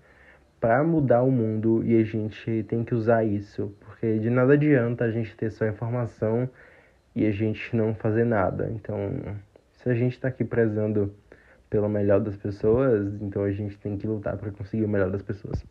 para 0.60 0.82
mudar 0.82 1.22
o 1.22 1.30
mundo 1.30 1.84
e 1.84 2.00
a 2.00 2.04
gente 2.04 2.64
tem 2.68 2.82
que 2.82 2.94
usar 2.94 3.24
isso, 3.24 3.74
porque 3.80 4.18
de 4.18 4.30
nada 4.30 4.54
adianta 4.54 5.04
a 5.04 5.10
gente 5.10 5.36
ter 5.36 5.50
só 5.50 5.66
informação 5.66 6.48
e 7.14 7.26
a 7.26 7.30
gente 7.30 7.74
não 7.76 7.94
fazer 7.94 8.24
nada. 8.24 8.70
Então, 8.72 8.98
se 9.72 9.88
a 9.88 9.94
gente 9.94 10.12
está 10.12 10.28
aqui 10.28 10.44
prezando 10.44 11.14
pelo 11.70 11.88
melhor 11.88 12.20
das 12.20 12.36
pessoas, 12.36 13.20
então 13.20 13.44
a 13.44 13.52
gente 13.52 13.78
tem 13.78 13.96
que 13.96 14.06
lutar 14.06 14.36
para 14.36 14.50
conseguir 14.50 14.84
o 14.84 14.88
melhor 14.88 15.10
das 15.10 15.22
pessoas. 15.22 15.64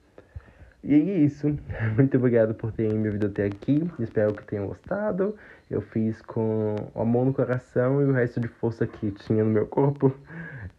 E 0.83 0.93
é 0.93 0.97
isso. 0.97 1.47
Muito 1.95 2.17
obrigado 2.17 2.53
por 2.53 2.71
terem 2.71 2.97
me 2.97 3.07
ouvido 3.07 3.27
até 3.27 3.45
aqui. 3.45 3.89
Espero 3.99 4.33
que 4.33 4.43
tenham 4.45 4.67
gostado. 4.67 5.35
Eu 5.69 5.81
fiz 5.81 6.21
com 6.21 6.75
amor 6.95 7.25
no 7.25 7.33
coração 7.33 8.01
e 8.01 8.05
o 8.05 8.13
resto 8.13 8.39
de 8.39 8.47
força 8.47 8.87
que 8.87 9.11
tinha 9.11 9.43
no 9.43 9.49
meu 9.49 9.67
corpo. 9.67 10.13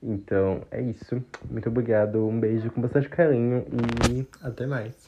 Então 0.03 0.63
é 0.71 0.81
isso. 0.81 1.23
Muito 1.51 1.69
obrigado. 1.69 2.27
Um 2.27 2.39
beijo 2.39 2.71
com 2.71 2.81
bastante 2.81 3.09
carinho 3.09 3.65
e 4.11 4.27
até 4.43 4.67
mais. 4.67 5.08